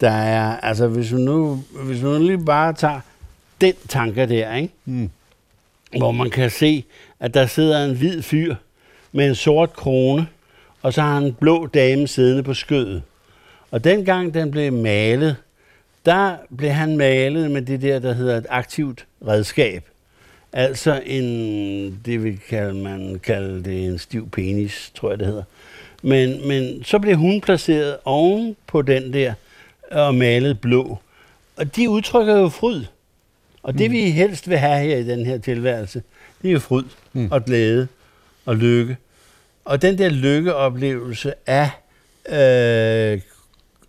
[0.00, 3.00] der er, altså hvis vi nu, hvis vi nu lige bare tager
[3.60, 4.72] den tanke der, ikke?
[4.84, 5.10] Mm.
[5.98, 6.84] hvor man kan se,
[7.20, 8.54] at der sidder en hvid fyr
[9.12, 10.26] med en sort krone,
[10.82, 13.02] og så har han en blå dame siddende på skødet.
[13.70, 15.36] Og dengang den blev malet,
[16.06, 19.84] der blev han malet med det der, der hedder et aktivt redskab.
[20.52, 25.42] Altså en, det vil kalde, man kalde det en stiv penis, tror jeg det hedder.
[26.02, 29.34] Men, men så blev hun placeret oven på den der
[29.90, 30.98] og malet blå.
[31.56, 32.84] Og de udtrykker jo fryd.
[33.62, 33.92] Og det mm.
[33.92, 36.02] vi helst vil have her i den her tilværelse,
[36.42, 37.28] det er jo fryd mm.
[37.30, 37.88] og glæde
[38.44, 38.96] og lykke.
[39.68, 41.70] Og den der lykkeoplevelse af,
[42.28, 43.20] øh,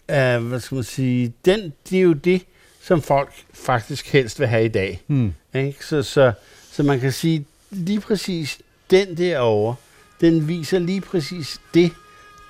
[0.08, 2.42] af, hvad skal man sige, den, det er jo det,
[2.82, 5.02] som folk faktisk helst vil have i dag.
[5.08, 5.34] Mm.
[5.54, 5.86] Ikke?
[5.86, 6.32] Så, så,
[6.72, 8.60] så man kan sige, lige præcis
[8.92, 9.76] den derovre,
[10.22, 11.92] den viser lige præcis det,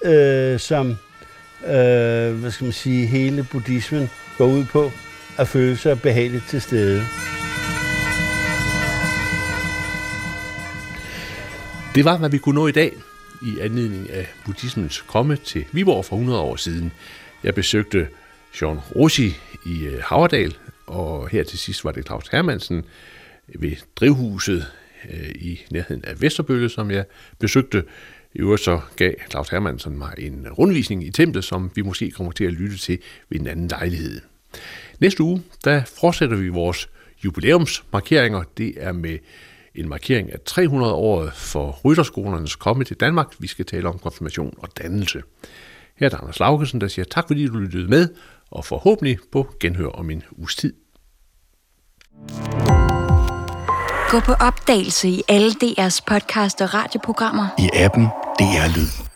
[0.04, 0.90] øh, som
[1.66, 4.92] øh, hvad skal man sige, hele buddhismen går ud på,
[5.38, 7.04] at føle sig behageligt til stede.
[11.96, 12.94] Det var, hvad vi kunne nå i dag
[13.42, 16.92] i anledning af buddhismens komme til Viborg for 100 år siden.
[17.44, 18.08] Jeg besøgte
[18.62, 19.36] Jean Rossi
[19.66, 20.56] i Havredal, Haverdal,
[20.88, 22.86] og her til sidst var det Claus Hermansen
[23.56, 24.66] ved drivhuset
[25.10, 27.06] øh, i nærheden af Vesterbølle, som jeg
[27.40, 27.84] besøgte.
[28.36, 32.32] I øvrigt så gav Claus Hermansen mig en rundvisning i templet, som vi måske kommer
[32.32, 34.22] til at lytte til ved en anden lejlighed.
[35.00, 36.90] Næste uge, der fortsætter vi vores
[37.26, 38.44] jubilæumsmarkeringer.
[38.58, 39.18] Det er med
[39.80, 43.28] en markering af 300 år for rytterskolernes komme til Danmark.
[43.40, 45.22] Vi skal tale om konfirmation og dannelse.
[45.96, 48.10] Her er der Anders Laugesen, der siger tak, fordi du lyttede med,
[48.52, 50.74] og forhåbentlig på genhør om en uges tid.
[54.10, 57.48] Gå på opdagelse i alle DR's podcast og radioprogrammer.
[57.60, 58.06] I appen
[58.40, 59.09] DR Lyd.